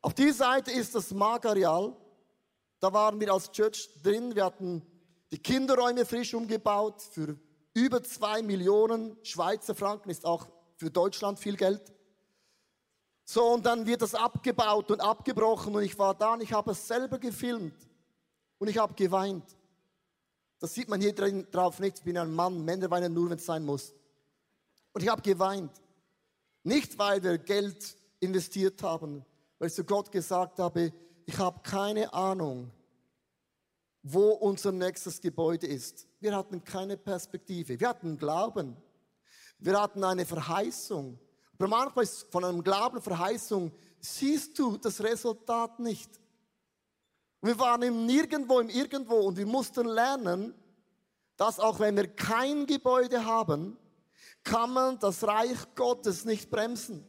Auf 0.00 0.14
dieser 0.14 0.34
Seite 0.34 0.70
ist 0.72 0.94
das 0.94 1.12
Magareal. 1.12 1.96
Da 2.78 2.92
waren 2.92 3.20
wir 3.20 3.32
als 3.32 3.50
Church 3.50 3.88
drin. 4.02 4.34
Wir 4.34 4.44
hatten 4.44 4.82
die 5.30 5.38
Kinderräume 5.38 6.04
frisch 6.04 6.34
umgebaut 6.34 7.00
für 7.00 7.38
über 7.74 8.02
zwei 8.02 8.42
Millionen 8.42 9.16
Schweizer 9.22 9.74
Franken. 9.74 10.10
Ist 10.10 10.24
auch 10.24 10.48
für 10.76 10.90
Deutschland 10.90 11.38
viel 11.38 11.56
Geld. 11.56 11.80
So, 13.24 13.54
und 13.54 13.64
dann 13.64 13.86
wird 13.86 14.02
das 14.02 14.14
abgebaut 14.14 14.90
und 14.90 15.00
abgebrochen 15.00 15.74
und 15.74 15.82
ich 15.82 15.98
war 15.98 16.14
da 16.14 16.34
und 16.34 16.42
ich 16.42 16.52
habe 16.52 16.72
es 16.72 16.86
selber 16.86 17.18
gefilmt 17.18 17.76
und 18.58 18.68
ich 18.68 18.78
habe 18.78 18.94
geweint. 18.94 19.44
Das 20.58 20.74
sieht 20.74 20.88
man 20.88 21.00
hier 21.00 21.14
drin 21.14 21.46
drauf 21.50 21.80
nicht. 21.80 21.98
Ich 21.98 22.04
bin 22.04 22.16
ein 22.16 22.32
Mann. 22.32 22.64
Männer 22.64 22.88
weinen 22.90 23.12
nur, 23.12 23.30
wenn 23.30 23.38
es 23.38 23.46
sein 23.46 23.64
muss. 23.64 23.92
Und 24.92 25.02
ich 25.02 25.08
habe 25.08 25.20
geweint. 25.20 25.72
Nicht, 26.62 26.96
weil 26.98 27.20
wir 27.22 27.38
Geld 27.38 27.96
investiert 28.20 28.80
haben, 28.82 29.24
weil 29.58 29.68
ich 29.68 29.74
zu 29.74 29.82
Gott 29.82 30.12
gesagt 30.12 30.60
habe, 30.60 30.92
ich 31.26 31.36
habe 31.36 31.60
keine 31.64 32.12
Ahnung, 32.12 32.70
wo 34.04 34.30
unser 34.30 34.70
nächstes 34.70 35.20
Gebäude 35.20 35.66
ist. 35.66 36.06
Wir 36.20 36.36
hatten 36.36 36.62
keine 36.62 36.96
Perspektive. 36.96 37.78
Wir 37.80 37.88
hatten 37.88 38.16
Glauben. 38.16 38.76
Wir 39.58 39.80
hatten 39.80 40.04
eine 40.04 40.26
Verheißung. 40.26 41.18
Manchmal 41.68 42.04
ist 42.04 42.26
von 42.30 42.44
einem 42.44 42.62
Glauben 42.62 43.00
Verheißung, 43.00 43.72
siehst 44.00 44.58
du 44.58 44.76
das 44.76 45.02
Resultat 45.02 45.78
nicht. 45.78 46.10
Wir 47.40 47.58
waren 47.58 47.82
im 47.82 48.06
Nirgendwo, 48.06 48.60
im 48.60 48.68
Irgendwo 48.68 49.16
und 49.16 49.36
wir 49.36 49.46
mussten 49.46 49.86
lernen, 49.86 50.54
dass 51.36 51.58
auch 51.58 51.80
wenn 51.80 51.96
wir 51.96 52.06
kein 52.06 52.66
Gebäude 52.66 53.24
haben, 53.24 53.76
kann 54.44 54.72
man 54.72 54.98
das 54.98 55.24
Reich 55.24 55.58
Gottes 55.74 56.24
nicht 56.24 56.50
bremsen. 56.50 57.04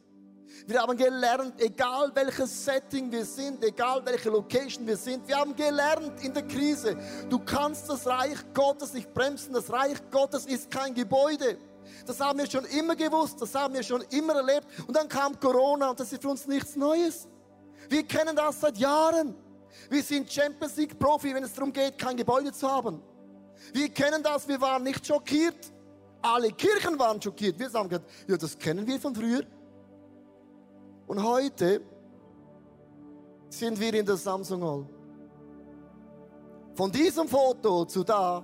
Wir 0.66 0.80
haben 0.80 0.96
gelernt, 0.96 1.60
egal 1.60 2.10
welches 2.14 2.64
Setting 2.64 3.10
wir 3.10 3.24
sind, 3.24 3.62
egal 3.64 4.04
welche 4.04 4.30
Location 4.30 4.86
wir 4.86 4.96
sind, 4.96 5.26
wir 5.26 5.36
haben 5.36 5.54
gelernt 5.54 6.22
in 6.22 6.32
der 6.32 6.46
Krise, 6.46 6.96
du 7.28 7.38
kannst 7.40 7.88
das 7.88 8.06
Reich 8.06 8.38
Gottes 8.52 8.92
nicht 8.92 9.12
bremsen. 9.12 9.52
Das 9.52 9.70
Reich 9.70 9.98
Gottes 10.10 10.46
ist 10.46 10.70
kein 10.70 10.94
Gebäude. 10.94 11.58
Das 12.06 12.20
haben 12.20 12.38
wir 12.38 12.50
schon 12.50 12.64
immer 12.66 12.96
gewusst, 12.96 13.40
das 13.40 13.54
haben 13.54 13.74
wir 13.74 13.82
schon 13.82 14.02
immer 14.10 14.34
erlebt. 14.34 14.66
Und 14.86 14.96
dann 14.96 15.08
kam 15.08 15.38
Corona 15.38 15.90
und 15.90 16.00
das 16.00 16.12
ist 16.12 16.22
für 16.22 16.28
uns 16.28 16.46
nichts 16.46 16.76
Neues. 16.76 17.28
Wir 17.88 18.02
kennen 18.04 18.34
das 18.34 18.60
seit 18.60 18.78
Jahren. 18.78 19.34
Wir 19.90 20.02
sind 20.02 20.30
Champions 20.30 20.76
League 20.76 20.98
Profi, 20.98 21.34
wenn 21.34 21.44
es 21.44 21.52
darum 21.52 21.72
geht, 21.72 21.98
kein 21.98 22.16
Gebäude 22.16 22.52
zu 22.52 22.70
haben. 22.70 23.02
Wir 23.72 23.88
kennen 23.88 24.22
das, 24.22 24.46
wir 24.48 24.60
waren 24.60 24.82
nicht 24.82 25.06
schockiert. 25.06 25.72
Alle 26.22 26.50
Kirchen 26.52 26.98
waren 26.98 27.20
schockiert. 27.20 27.58
Wir 27.58 27.70
haben 27.72 27.88
gesagt, 27.88 28.10
ja, 28.28 28.36
das 28.36 28.58
kennen 28.58 28.86
wir 28.86 28.98
von 28.98 29.14
früher. 29.14 29.42
Und 31.06 31.22
heute 31.22 31.82
sind 33.50 33.78
wir 33.78 33.92
in 33.94 34.06
der 34.06 34.16
Samsung 34.16 34.62
Hall. 34.62 34.86
Von 36.74 36.90
diesem 36.90 37.28
Foto 37.28 37.84
zu 37.84 38.02
da 38.02 38.42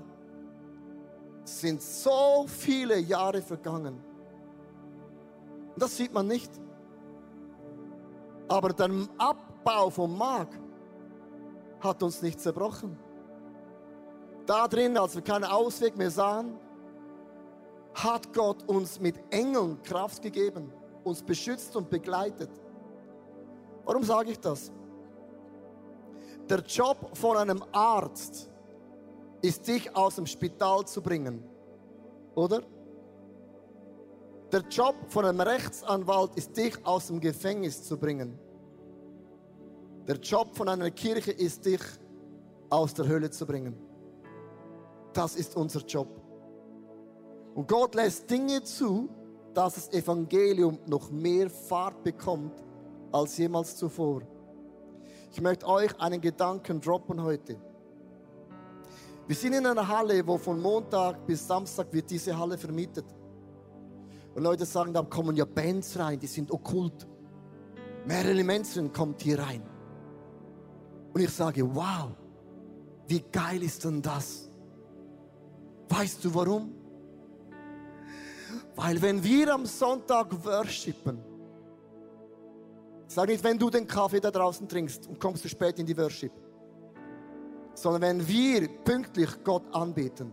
sind 1.58 1.82
so 1.82 2.44
viele 2.46 2.98
Jahre 2.98 3.42
vergangen. 3.42 3.98
Das 5.76 5.96
sieht 5.96 6.12
man 6.12 6.26
nicht. 6.26 6.50
Aber 8.48 8.72
der 8.72 8.90
Abbau 9.18 9.90
vom 9.90 10.16
Markt 10.16 10.58
hat 11.80 12.02
uns 12.02 12.20
nicht 12.22 12.40
zerbrochen. 12.40 12.98
Da 14.46 14.66
drin, 14.68 14.96
als 14.98 15.14
wir 15.14 15.22
keinen 15.22 15.44
Ausweg 15.44 15.96
mehr 15.96 16.10
sahen, 16.10 16.58
hat 17.94 18.32
Gott 18.32 18.68
uns 18.68 19.00
mit 19.00 19.16
Engeln 19.30 19.80
Kraft 19.82 20.22
gegeben, 20.22 20.72
uns 21.04 21.22
beschützt 21.22 21.76
und 21.76 21.90
begleitet. 21.90 22.50
Warum 23.84 24.04
sage 24.04 24.32
ich 24.32 24.40
das? 24.40 24.72
Der 26.48 26.60
Job 26.60 27.16
von 27.16 27.36
einem 27.36 27.62
Arzt 27.72 28.50
ist, 29.42 29.66
dich 29.66 29.94
aus 29.96 30.16
dem 30.16 30.26
Spital 30.26 30.86
zu 30.86 31.02
bringen, 31.02 31.42
oder? 32.34 32.62
Der 34.52 34.62
Job 34.62 34.96
von 35.08 35.24
einem 35.24 35.40
Rechtsanwalt 35.40 36.34
ist, 36.34 36.56
dich 36.56 36.74
aus 36.84 37.06
dem 37.06 37.20
Gefängnis 37.20 37.84
zu 37.84 37.96
bringen. 37.96 38.38
Der 40.08 40.16
Job 40.16 40.56
von 40.56 40.68
einer 40.68 40.90
Kirche 40.90 41.30
ist, 41.30 41.64
dich 41.64 41.80
aus 42.68 42.94
der 42.94 43.06
Hölle 43.06 43.30
zu 43.30 43.46
bringen. 43.46 43.76
Das 45.12 45.36
ist 45.36 45.56
unser 45.56 45.80
Job. 45.80 46.08
Und 47.54 47.68
Gott 47.68 47.94
lässt 47.94 48.30
Dinge 48.30 48.62
zu, 48.62 49.08
dass 49.54 49.74
das 49.74 49.92
Evangelium 49.92 50.78
noch 50.86 51.10
mehr 51.10 51.50
Fahrt 51.50 52.02
bekommt 52.02 52.62
als 53.12 53.36
jemals 53.38 53.76
zuvor. 53.76 54.22
Ich 55.32 55.40
möchte 55.40 55.66
euch 55.66 55.98
einen 56.00 56.20
Gedanken 56.20 56.80
droppen 56.80 57.22
heute. 57.22 57.56
Wir 59.30 59.36
sind 59.36 59.52
in 59.52 59.64
einer 59.64 59.86
Halle, 59.86 60.26
wo 60.26 60.36
von 60.36 60.60
Montag 60.60 61.24
bis 61.24 61.46
Samstag 61.46 61.92
wird 61.92 62.10
diese 62.10 62.36
Halle 62.36 62.58
vermietet. 62.58 63.04
Und 64.34 64.42
Leute 64.42 64.66
sagen, 64.66 64.92
da 64.92 65.02
kommen 65.02 65.36
ja 65.36 65.44
Bands 65.44 65.96
rein, 65.96 66.18
die 66.18 66.26
sind 66.26 66.50
okkult. 66.50 67.06
Marilyn 68.08 68.44
Manson 68.44 68.92
kommt 68.92 69.22
hier 69.22 69.38
rein. 69.38 69.62
Und 71.12 71.20
ich 71.20 71.30
sage, 71.30 71.62
wow, 71.72 72.10
wie 73.06 73.20
geil 73.30 73.62
ist 73.62 73.84
denn 73.84 74.02
das? 74.02 74.50
Weißt 75.88 76.24
du 76.24 76.34
warum? 76.34 76.74
Weil 78.74 79.00
wenn 79.00 79.22
wir 79.22 79.54
am 79.54 79.64
Sonntag 79.64 80.44
worshipen, 80.44 81.20
sag 83.06 83.28
nicht, 83.28 83.44
wenn 83.44 83.56
du 83.56 83.70
den 83.70 83.86
Kaffee 83.86 84.18
da 84.18 84.32
draußen 84.32 84.68
trinkst 84.68 85.06
und 85.06 85.20
kommst 85.20 85.44
du 85.44 85.48
spät 85.48 85.78
in 85.78 85.86
die 85.86 85.96
Worship, 85.96 86.32
sondern 87.80 88.02
wenn 88.02 88.28
wir 88.28 88.68
pünktlich 88.84 89.30
Gott 89.42 89.62
anbeten 89.72 90.32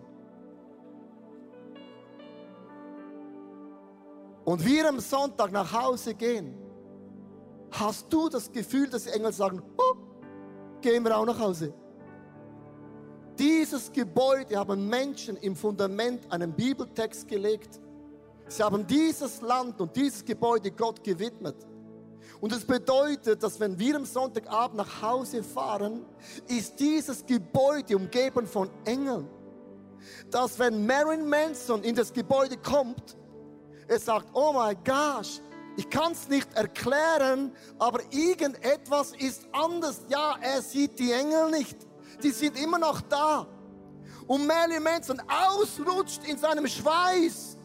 und 4.44 4.66
wir 4.66 4.90
am 4.90 5.00
Sonntag 5.00 5.52
nach 5.52 5.72
Hause 5.72 6.14
gehen, 6.14 6.56
hast 7.72 8.12
du 8.12 8.28
das 8.28 8.52
Gefühl, 8.52 8.90
dass 8.90 9.04
die 9.04 9.12
Engel 9.12 9.32
sagen, 9.32 9.62
oh, 9.78 9.96
gehen 10.82 11.04
wir 11.04 11.18
auch 11.18 11.26
nach 11.26 11.40
Hause. 11.40 11.74
Dieses 13.38 13.92
Gebäude 13.92 14.58
haben 14.58 14.88
Menschen 14.88 15.38
im 15.38 15.56
Fundament 15.56 16.30
einen 16.32 16.52
Bibeltext 16.54 17.28
gelegt. 17.28 17.80
Sie 18.48 18.64
haben 18.64 18.88
dieses 18.88 19.42
Land 19.42 19.80
und 19.80 19.96
dieses 19.96 20.26
Gebäude 20.26 20.72
Gott 20.72 21.04
gewidmet. 21.04 21.67
Und 22.40 22.52
es 22.52 22.66
bedeutet, 22.66 23.42
dass 23.42 23.60
wenn 23.60 23.78
wir 23.80 23.96
am 23.96 24.06
Sonntagabend 24.06 24.78
nach 24.78 25.02
Hause 25.02 25.44
fahren, 25.44 26.06
ist 26.48 26.80
dieses 26.80 27.26
Gebäude 27.26 27.96
umgeben 27.96 28.46
von 28.46 28.70
Engeln. 28.86 29.28
Dass 30.30 30.60
wenn 30.60 30.86
Marilyn 30.86 31.28
Manson 31.28 31.84
in 31.84 31.96
das 31.96 32.14
Gebäude 32.14 32.58
kommt, 32.58 33.18
er 33.88 34.00
sagt, 34.00 34.28
oh 34.34 34.54
mein 34.54 34.78
gosh, 34.84 35.42
ich 35.78 35.90
kann 35.90 36.12
es 36.12 36.28
nicht 36.28 36.54
erklären, 36.54 37.52
aber 37.80 38.02
irgendetwas 38.12 39.14
ist 39.14 39.48
anders. 39.52 40.02
Ja, 40.10 40.36
er 40.42 40.62
sieht 40.62 40.98
die 41.00 41.12
Engel 41.12 41.52
nicht. 41.52 41.78
Die 42.24 42.32
sind 42.32 42.60
immer 42.60 42.80
noch 42.80 43.02
da. 43.02 43.48
Und 44.28 44.46
Marilyn 44.46 44.84
Manson 44.84 45.22
ausrutscht 45.28 46.28
in 46.28 46.38
seinem 46.38 46.68
Schweiß, 46.68 47.58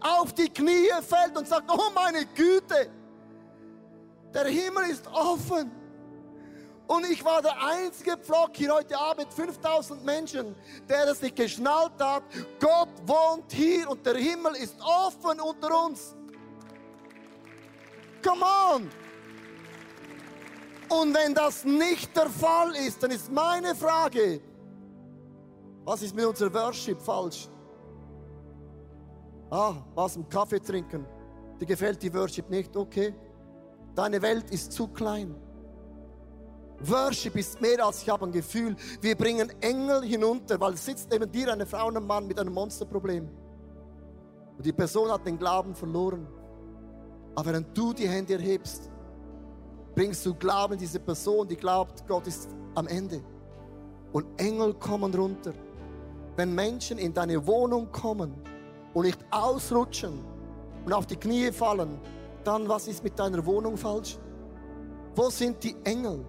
auf 0.00 0.32
die 0.34 0.48
Knie 0.48 0.90
fällt 1.02 1.36
und 1.36 1.48
sagt, 1.48 1.70
oh 1.70 1.90
meine 1.94 2.26
Güte, 2.26 2.90
Der 4.36 4.48
Himmel 4.48 4.90
ist 4.90 5.06
offen. 5.06 5.72
Und 6.86 7.10
ich 7.10 7.24
war 7.24 7.40
der 7.40 7.56
einzige 7.58 8.18
Pflock 8.18 8.50
hier 8.52 8.74
heute 8.74 8.96
Abend, 8.98 9.32
5000 9.32 10.04
Menschen, 10.04 10.54
der 10.86 11.06
das 11.06 11.22
nicht 11.22 11.36
geschnallt 11.36 11.94
hat. 11.98 12.22
Gott 12.60 12.90
wohnt 13.06 13.50
hier 13.50 13.88
und 13.88 14.04
der 14.04 14.16
Himmel 14.16 14.54
ist 14.56 14.76
offen 14.82 15.40
unter 15.40 15.86
uns. 15.86 16.14
Come 18.22 18.44
on! 18.74 18.90
Und 20.90 21.14
wenn 21.14 21.34
das 21.34 21.64
nicht 21.64 22.14
der 22.14 22.28
Fall 22.28 22.76
ist, 22.76 23.02
dann 23.02 23.12
ist 23.12 23.32
meine 23.32 23.74
Frage, 23.74 24.42
was 25.82 26.02
ist 26.02 26.14
mit 26.14 26.26
unserer 26.26 26.52
Worship 26.52 27.00
falsch? 27.00 27.48
Ah, 29.50 29.76
was 29.94 30.14
im 30.14 30.28
Kaffee 30.28 30.60
trinken. 30.60 31.06
Dir 31.58 31.66
gefällt 31.66 32.02
die 32.02 32.12
Worship 32.12 32.50
nicht, 32.50 32.76
okay. 32.76 33.14
Deine 33.96 34.20
Welt 34.20 34.50
ist 34.50 34.72
zu 34.72 34.88
klein. 34.88 35.34
Worship 36.80 37.34
ist 37.36 37.60
mehr 37.62 37.84
als 37.84 38.02
ich 38.02 38.10
habe 38.10 38.26
ein 38.26 38.32
Gefühl. 38.32 38.76
Wir 39.00 39.16
bringen 39.16 39.50
Engel 39.62 40.02
hinunter, 40.02 40.60
weil 40.60 40.76
sitzt 40.76 41.10
neben 41.10 41.32
dir 41.32 41.50
eine 41.50 41.64
Frau 41.64 41.88
und 41.88 41.96
ein 41.96 42.06
Mann 42.06 42.26
mit 42.26 42.38
einem 42.38 42.52
Monsterproblem. 42.52 43.26
Und 44.58 44.66
die 44.66 44.72
Person 44.72 45.10
hat 45.10 45.26
den 45.26 45.38
Glauben 45.38 45.74
verloren. 45.74 46.26
Aber 47.34 47.54
wenn 47.54 47.64
du 47.72 47.94
die 47.94 48.06
Hände 48.06 48.34
erhebst, 48.34 48.90
bringst 49.94 50.26
du 50.26 50.34
Glauben 50.34 50.74
in 50.74 50.78
diese 50.78 51.00
Person, 51.00 51.48
die 51.48 51.56
glaubt, 51.56 52.06
Gott 52.06 52.26
ist 52.26 52.50
am 52.74 52.86
Ende. 52.86 53.22
Und 54.12 54.26
Engel 54.38 54.74
kommen 54.74 55.14
runter. 55.14 55.54
Wenn 56.36 56.54
Menschen 56.54 56.98
in 56.98 57.14
deine 57.14 57.46
Wohnung 57.46 57.90
kommen 57.90 58.34
und 58.92 59.06
nicht 59.06 59.24
ausrutschen 59.30 60.22
und 60.84 60.92
auf 60.92 61.06
die 61.06 61.16
Knie 61.16 61.50
fallen, 61.50 61.98
dann 62.46 62.68
was 62.68 62.86
ist 62.86 63.02
mit 63.02 63.18
deiner 63.18 63.44
Wohnung 63.44 63.76
falsch? 63.76 64.18
Wo 65.14 65.30
sind 65.30 65.62
die 65.64 65.74
Engel? 65.84 66.24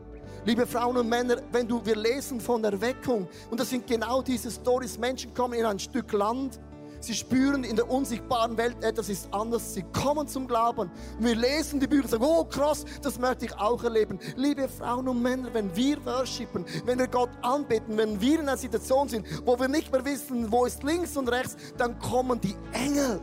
Liebe 0.45 0.65
Frauen 0.65 0.97
und 0.97 1.09
Männer, 1.09 1.37
wenn 1.51 1.67
du, 1.67 1.85
wir 1.85 1.95
lesen 1.95 2.39
von 2.39 2.63
Erweckung 2.63 3.27
und 3.51 3.59
das 3.59 3.69
sind 3.69 3.85
genau 3.85 4.21
diese 4.21 4.49
Stories. 4.49 4.97
Menschen 4.97 5.33
kommen 5.33 5.53
in 5.53 5.65
ein 5.65 5.77
Stück 5.77 6.11
Land, 6.13 6.59
sie 7.01 7.13
spüren 7.13 7.63
in 7.65 7.75
der 7.75 7.89
unsichtbaren 7.91 8.57
Welt 8.57 8.81
etwas 8.81 9.09
ist 9.09 9.31
anders, 9.33 9.73
sie 9.73 9.83
kommen 9.91 10.27
zum 10.27 10.47
Glauben. 10.47 10.89
Und 11.17 11.25
wir 11.25 11.35
lesen 11.35 11.79
die 11.79 11.87
Bücher 11.87 12.03
und 12.03 12.09
sagen, 12.11 12.23
oh 12.25 12.45
krass, 12.45 12.85
das 13.01 13.19
möchte 13.19 13.45
ich 13.45 13.55
auch 13.57 13.83
erleben. 13.83 14.19
Liebe 14.37 14.69
Frauen 14.69 15.07
und 15.09 15.21
Männer, 15.21 15.53
wenn 15.53 15.75
wir 15.75 16.03
worshipen, 16.05 16.65
wenn 16.85 16.97
wir 16.97 17.07
Gott 17.07 17.31
anbeten, 17.41 17.97
wenn 17.97 18.19
wir 18.19 18.39
in 18.39 18.47
einer 18.47 18.57
Situation 18.57 19.09
sind, 19.09 19.27
wo 19.45 19.59
wir 19.59 19.67
nicht 19.67 19.91
mehr 19.91 20.05
wissen, 20.05 20.49
wo 20.49 20.65
ist 20.65 20.81
links 20.83 21.17
und 21.17 21.27
rechts, 21.27 21.57
dann 21.77 21.99
kommen 21.99 22.39
die 22.39 22.55
Engel 22.71 23.19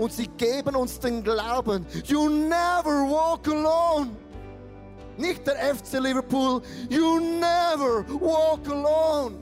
und 0.00 0.10
sie 0.14 0.28
geben 0.38 0.74
uns 0.76 0.98
den 0.98 1.22
Glauben. 1.22 1.86
You 2.06 2.30
never 2.30 3.04
walk 3.06 3.46
alone. 3.46 4.16
Nicht 5.18 5.46
der 5.46 5.74
FC 5.74 6.00
Liverpool. 6.00 6.62
You 6.88 7.20
never 7.20 8.06
walk 8.18 8.66
alone. 8.66 9.36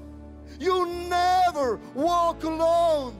You 0.58 0.84
never 1.08 1.78
walk 1.94 2.42
alone. 2.42 3.12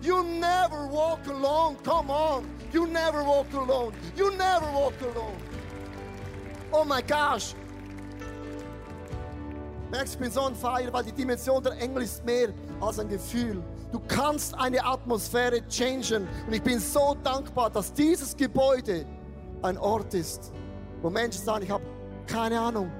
You 0.00 0.22
never 0.22 0.88
walk 0.90 1.26
alone. 1.26 1.76
Come 1.84 2.10
on. 2.10 2.44
You 2.72 2.86
never 2.86 3.22
walk 3.22 3.52
alone. 3.52 3.92
You 4.16 4.30
never 4.30 4.66
walk 4.72 4.94
alone. 5.02 5.36
Oh 6.72 6.84
my 6.84 7.02
gosh. 7.02 7.54
Merkst, 9.90 10.14
ich 10.14 10.20
bin 10.20 10.30
so 10.30 10.40
on 10.40 10.54
fire, 10.54 10.90
weil 10.90 11.04
die 11.04 11.12
Dimension 11.12 11.62
der 11.62 11.72
Engel 11.72 12.04
ist 12.04 12.24
mehr 12.24 12.48
als 12.80 12.98
ein 12.98 13.08
Gefühl. 13.10 13.62
Du 13.90 14.00
kannst 14.06 14.54
eine 14.54 14.84
Atmosphäre 14.84 15.66
changen. 15.68 16.28
Und 16.46 16.52
ich 16.52 16.62
bin 16.62 16.78
so 16.78 17.16
dankbar, 17.22 17.70
dass 17.70 17.92
dieses 17.92 18.36
Gebäude 18.36 19.06
ein 19.62 19.78
Ort 19.78 20.12
ist, 20.14 20.52
wo 21.00 21.08
Menschen 21.08 21.42
sagen, 21.42 21.64
ich 21.64 21.70
habe 21.70 21.84
keine 22.26 22.60
Ahnung. 22.60 22.90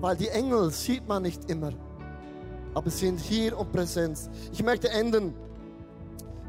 Weil 0.00 0.16
die 0.16 0.28
Engel 0.28 0.70
sieht 0.70 1.06
man 1.08 1.22
nicht 1.22 1.50
immer. 1.50 1.72
Aber 2.74 2.90
sie 2.90 3.06
sind 3.06 3.20
hier 3.20 3.58
und 3.58 3.72
Präsenz. 3.72 4.30
Ich 4.52 4.62
möchte 4.62 4.88
enden 4.90 5.34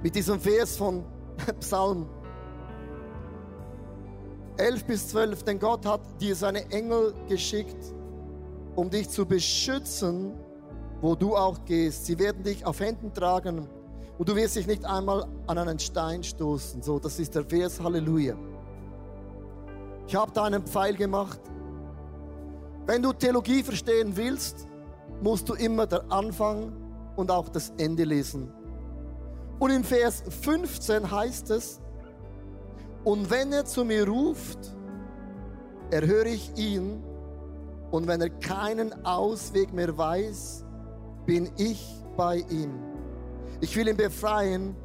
mit 0.03 0.13
diesem 0.15 0.39
Vers 0.39 0.77
von 0.77 1.03
Psalm 1.59 2.07
11 4.57 4.85
bis 4.85 5.07
12. 5.09 5.43
Denn 5.43 5.59
Gott 5.59 5.85
hat 5.85 6.01
dir 6.21 6.35
seine 6.35 6.69
Engel 6.71 7.13
geschickt, 7.27 7.93
um 8.75 8.89
dich 8.89 9.09
zu 9.09 9.25
beschützen, 9.25 10.33
wo 11.05 11.13
du 11.13 11.35
auch 11.35 11.63
gehst. 11.65 12.07
Sie 12.07 12.17
werden 12.17 12.41
dich 12.41 12.65
auf 12.65 12.79
Händen 12.79 13.13
tragen 13.13 13.69
und 14.17 14.27
du 14.27 14.35
wirst 14.35 14.55
dich 14.55 14.65
nicht 14.65 14.83
einmal 14.85 15.27
an 15.45 15.57
einen 15.59 15.77
Stein 15.77 16.23
stoßen. 16.23 16.81
So, 16.81 16.97
das 16.97 17.19
ist 17.19 17.35
der 17.35 17.45
Vers. 17.45 17.79
Halleluja. 17.79 18.35
Ich 20.07 20.15
habe 20.15 20.31
da 20.33 20.45
einen 20.45 20.65
Pfeil 20.65 20.95
gemacht. 20.95 21.39
Wenn 22.87 23.03
du 23.03 23.13
Theologie 23.13 23.61
verstehen 23.61 24.17
willst, 24.17 24.67
musst 25.21 25.47
du 25.47 25.53
immer 25.53 25.85
der 25.85 26.11
Anfang 26.11 26.73
und 27.15 27.29
auch 27.29 27.49
das 27.49 27.71
Ende 27.77 28.03
lesen. 28.03 28.51
Und 29.59 29.69
im 29.69 29.83
Vers 29.83 30.23
15 30.41 31.11
heißt 31.11 31.51
es, 31.51 31.81
und 33.03 33.29
wenn 33.29 33.53
er 33.53 33.65
zu 33.65 33.85
mir 33.85 34.07
ruft, 34.07 34.57
erhöre 35.91 36.29
ich 36.29 36.51
ihn, 36.57 37.03
und 37.91 38.07
wenn 38.07 38.19
er 38.21 38.31
keinen 38.31 39.05
Ausweg 39.05 39.71
mehr 39.71 39.95
weiß, 39.95 40.64
bin 41.25 41.49
ich 41.57 42.03
bei 42.15 42.37
ihm. 42.49 42.71
Ich 43.61 43.75
will 43.75 43.87
ihn 43.87 43.97
befreien 43.97 44.75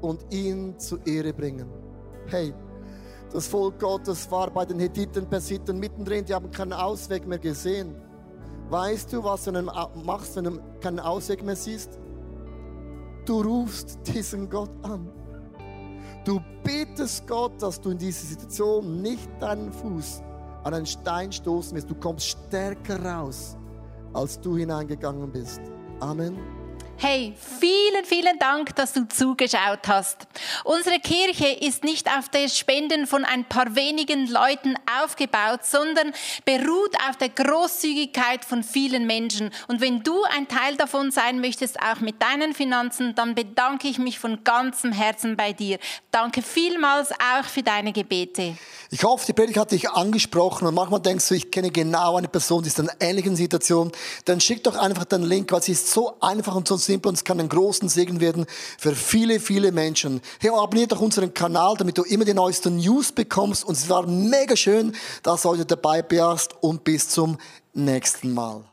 und 0.00 0.24
ihn 0.32 0.78
zur 0.78 1.04
Ehre 1.06 1.32
bringen. 1.32 1.68
Hey, 2.26 2.52
das 3.32 3.46
Volk 3.46 3.78
Gottes 3.78 4.30
war 4.30 4.50
bei 4.50 4.64
den 4.64 4.78
Hethiten, 4.78 5.26
Persiten 5.26 5.78
mittendrin, 5.78 6.24
die 6.24 6.34
haben 6.34 6.50
keinen 6.50 6.72
Ausweg 6.72 7.26
mehr 7.26 7.38
gesehen. 7.38 7.94
Weißt 8.68 9.12
du, 9.12 9.22
was 9.22 9.44
du 9.44 9.52
machst, 10.04 10.36
wenn 10.36 10.44
du 10.44 10.60
keinen 10.80 11.00
Ausweg 11.00 11.44
mehr 11.44 11.56
siehst? 11.56 11.98
Du 13.24 13.40
rufst 13.40 13.98
diesen 14.06 14.48
Gott 14.48 14.70
an. 14.82 15.10
Du 16.24 16.40
bittest 16.64 17.26
Gott, 17.26 17.60
dass 17.60 17.80
du 17.80 17.90
in 17.90 17.98
dieser 17.98 18.26
Situation 18.26 19.02
nicht 19.02 19.30
deinen 19.40 19.72
Fuß 19.72 20.22
an 20.64 20.74
einen 20.74 20.86
Stein 20.86 21.30
stoßen 21.30 21.76
wirst. 21.76 21.88
Du 21.88 21.94
kommst 21.94 22.26
stärker 22.26 23.04
raus, 23.04 23.56
als 24.12 24.40
du 24.40 24.56
hineingegangen 24.56 25.30
bist. 25.30 25.60
Amen. 26.00 26.56
Hey, 26.98 27.34
vielen, 27.60 28.06
vielen 28.06 28.38
Dank, 28.38 28.74
dass 28.74 28.94
du 28.94 29.06
zugeschaut 29.06 29.86
hast. 29.86 30.26
Unsere 30.64 30.98
Kirche 30.98 31.48
ist 31.48 31.84
nicht 31.84 32.08
auf 32.08 32.30
das 32.30 32.56
Spenden 32.58 33.06
von 33.06 33.26
ein 33.26 33.44
paar 33.44 33.76
wenigen 33.76 34.26
Leuten 34.26 34.76
aufgebaut, 35.02 35.60
sondern 35.62 36.14
beruht 36.46 36.96
auf 37.06 37.18
der 37.18 37.28
Großzügigkeit 37.28 38.46
von 38.46 38.62
vielen 38.62 39.06
Menschen. 39.06 39.50
Und 39.68 39.82
wenn 39.82 40.02
du 40.04 40.22
ein 40.24 40.48
Teil 40.48 40.76
davon 40.76 41.10
sein 41.10 41.42
möchtest, 41.42 41.78
auch 41.82 42.00
mit 42.00 42.22
deinen 42.22 42.54
Finanzen, 42.54 43.14
dann 43.14 43.34
bedanke 43.34 43.88
ich 43.88 43.98
mich 43.98 44.18
von 44.18 44.42
ganzem 44.42 44.90
Herzen 44.90 45.36
bei 45.36 45.52
dir. 45.52 45.78
Danke 46.10 46.40
vielmals 46.40 47.12
auch 47.12 47.44
für 47.44 47.62
deine 47.62 47.92
Gebete. 47.92 48.56
Ich 48.98 49.04
hoffe, 49.04 49.26
die 49.26 49.34
Predigt 49.34 49.58
hat 49.58 49.72
dich 49.72 49.90
angesprochen 49.90 50.66
und 50.66 50.72
manchmal 50.72 51.00
denkst 51.00 51.28
du, 51.28 51.34
ich 51.34 51.50
kenne 51.50 51.70
genau 51.70 52.16
eine 52.16 52.28
Person, 52.28 52.62
die 52.62 52.68
ist 52.68 52.78
in 52.78 52.88
einer 52.88 52.98
ähnlichen 52.98 53.36
Situation. 53.36 53.92
Dann 54.24 54.40
schick 54.40 54.64
doch 54.64 54.74
einfach 54.74 55.04
den 55.04 55.22
Link, 55.22 55.52
weil 55.52 55.58
es 55.58 55.68
ist 55.68 55.90
so 55.90 56.18
einfach 56.20 56.54
und 56.54 56.66
so 56.66 56.78
simpel 56.78 57.10
und 57.10 57.16
es 57.16 57.22
kann 57.22 57.38
einen 57.38 57.50
großen 57.50 57.90
Segen 57.90 58.22
werden 58.22 58.46
für 58.78 58.94
viele, 58.94 59.38
viele 59.38 59.70
Menschen. 59.70 60.22
Hey, 60.40 60.48
abonniere 60.48 60.88
doch 60.88 61.02
unseren 61.02 61.34
Kanal, 61.34 61.74
damit 61.76 61.98
du 61.98 62.04
immer 62.04 62.24
die 62.24 62.32
neuesten 62.32 62.78
News 62.78 63.12
bekommst 63.12 63.66
und 63.66 63.76
es 63.76 63.86
war 63.90 64.06
mega 64.06 64.56
schön, 64.56 64.96
dass 65.22 65.42
du 65.42 65.50
heute 65.50 65.66
dabei 65.66 66.00
bist 66.00 66.54
und 66.62 66.82
bis 66.82 67.10
zum 67.10 67.36
nächsten 67.74 68.32
Mal. 68.32 68.64